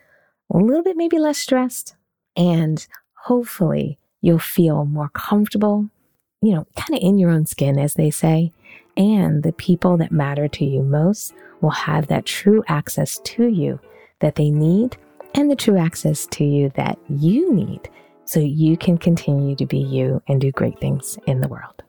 a 0.51 0.57
little 0.57 0.83
bit 0.83 0.97
maybe 0.97 1.19
less 1.19 1.37
stressed, 1.37 1.95
and 2.35 2.87
hopefully, 3.25 3.99
you'll 4.21 4.39
feel 4.39 4.85
more 4.85 5.09
comfortable, 5.09 5.89
you 6.41 6.53
know, 6.53 6.67
kind 6.75 6.95
of 6.95 7.01
in 7.01 7.17
your 7.17 7.31
own 7.31 7.45
skin, 7.45 7.77
as 7.77 7.95
they 7.95 8.09
say, 8.09 8.51
and 8.97 9.43
the 9.43 9.53
people 9.53 9.95
that 9.97 10.11
matter 10.11 10.47
to 10.47 10.65
you 10.65 10.81
most 10.81 11.33
will 11.61 11.69
have 11.69 12.07
that 12.07 12.25
true 12.25 12.63
access 12.67 13.19
to 13.23 13.47
you 13.47 13.79
that 14.19 14.35
they 14.35 14.49
need 14.49 14.97
and 15.35 15.49
the 15.49 15.55
true 15.55 15.77
access 15.77 16.25
to 16.31 16.43
you 16.43 16.69
that 16.75 16.97
you 17.07 17.53
need 17.53 17.89
so 18.25 18.39
you 18.39 18.75
can 18.75 18.97
continue 18.97 19.55
to 19.55 19.65
be 19.65 19.77
you 19.77 20.21
and 20.27 20.41
do 20.41 20.51
great 20.51 20.79
things 20.79 21.17
in 21.27 21.39
the 21.39 21.47
world. 21.47 21.83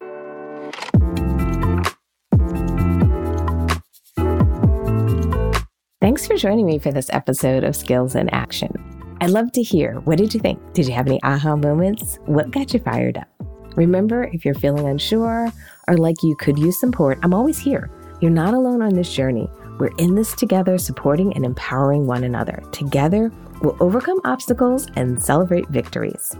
Thanks 6.00 6.26
for 6.26 6.36
joining 6.36 6.66
me 6.66 6.78
for 6.78 6.92
this 6.92 7.10
episode 7.12 7.64
of 7.64 7.74
Skills 7.74 8.14
in 8.14 8.28
Action. 8.30 8.72
I'd 9.20 9.30
love 9.30 9.50
to 9.52 9.62
hear 9.62 9.94
what 10.00 10.18
did 10.18 10.32
you 10.32 10.40
think? 10.40 10.60
Did 10.74 10.86
you 10.86 10.94
have 10.94 11.06
any 11.06 11.20
aha 11.22 11.56
moments? 11.56 12.18
What 12.26 12.50
got 12.50 12.72
you 12.72 12.80
fired 12.80 13.18
up? 13.18 13.37
Remember, 13.78 14.24
if 14.32 14.44
you're 14.44 14.54
feeling 14.54 14.88
unsure 14.88 15.52
or 15.86 15.96
like 15.96 16.24
you 16.24 16.34
could 16.34 16.58
use 16.58 16.80
support, 16.80 17.16
I'm 17.22 17.32
always 17.32 17.58
here. 17.58 17.88
You're 18.20 18.32
not 18.32 18.52
alone 18.52 18.82
on 18.82 18.92
this 18.92 19.14
journey. 19.14 19.48
We're 19.78 19.94
in 19.98 20.16
this 20.16 20.34
together, 20.34 20.78
supporting 20.78 21.32
and 21.34 21.44
empowering 21.44 22.04
one 22.04 22.24
another. 22.24 22.60
Together, 22.72 23.30
we'll 23.62 23.76
overcome 23.78 24.20
obstacles 24.24 24.88
and 24.96 25.22
celebrate 25.22 25.68
victories. 25.68 26.34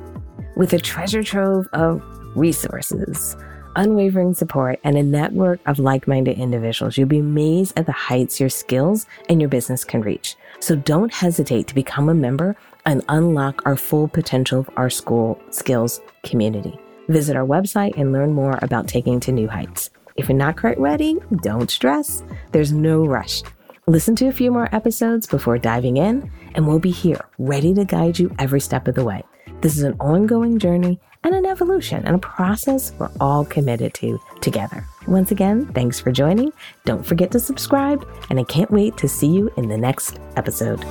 With 0.57 0.72
a 0.72 0.81
treasure 0.81 1.22
trove 1.22 1.68
of 1.74 2.03
resources, 2.35 3.37
unwavering 3.77 4.35
support, 4.35 4.81
and 4.83 4.98
a 4.98 5.03
network 5.05 5.61
of 5.66 5.79
like 5.79 6.09
minded 6.09 6.38
individuals, 6.38 6.98
you'll 6.98 7.07
be 7.07 7.20
amazed 7.20 7.79
at 7.79 7.87
the 7.87 7.92
heights 7.92 8.40
your 8.40 8.48
skills 8.48 9.07
and 9.29 9.40
your 9.40 9.48
business 9.48 9.85
can 9.85 10.01
reach. 10.01 10.35
So 10.59 10.74
don't 10.74 11.14
hesitate 11.14 11.68
to 11.68 11.74
become 11.77 12.09
a 12.09 12.14
member 12.14 12.57
and 12.85 13.05
unlock 13.09 13.62
our 13.64 13.77
full 13.77 14.09
potential 14.09 14.59
of 14.59 14.70
our 14.77 14.90
school 14.90 15.40
skills 15.51 16.01
community. 16.24 16.77
Visit 17.09 17.37
our 17.37 17.47
website 17.47 17.97
and 17.97 18.12
learn 18.12 18.33
more 18.33 18.59
about 18.62 18.87
taking 18.87 19.18
to 19.21 19.33
new 19.33 19.49
heights. 19.49 19.90
If 20.16 20.29
you're 20.29 20.37
not 20.37 20.57
quite 20.57 20.79
ready, 20.79 21.16
don't 21.42 21.71
stress. 21.71 22.23
There's 22.53 22.73
no 22.73 23.05
rush. 23.05 23.42
Listen 23.87 24.14
to 24.16 24.29
a 24.29 24.33
few 24.33 24.51
more 24.51 24.68
episodes 24.75 25.27
before 25.27 25.57
diving 25.59 25.97
in, 25.97 26.31
and 26.55 26.66
we'll 26.66 26.79
be 26.79 26.90
here, 26.90 27.21
ready 27.38 27.73
to 27.73 27.85
guide 27.85 28.18
you 28.18 28.35
every 28.38 28.61
step 28.61 28.87
of 28.87 28.94
the 28.94 29.05
way. 29.05 29.23
This 29.62 29.77
is 29.77 29.83
an 29.83 29.97
ongoing 29.99 30.59
journey 30.59 31.01
and 31.25 31.35
an 31.35 31.47
evolution 31.47 32.05
and 32.05 32.14
a 32.14 32.18
process 32.18 32.92
we're 32.99 33.11
all 33.21 33.44
committed 33.44 33.94
to 33.94 34.21
together. 34.40 34.85
Once 35.07 35.31
again, 35.31 35.67
thanks 35.73 35.98
for 35.98 36.13
joining. 36.13 36.52
Don't 36.85 37.04
forget 37.06 37.31
to 37.31 37.40
subscribe, 37.40 38.06
and 38.29 38.38
I 38.38 38.44
can't 38.44 38.71
wait 38.71 38.96
to 38.98 39.09
see 39.09 39.29
you 39.29 39.50
in 39.56 39.69
the 39.69 39.79
next 39.79 40.21
episode. 40.37 40.85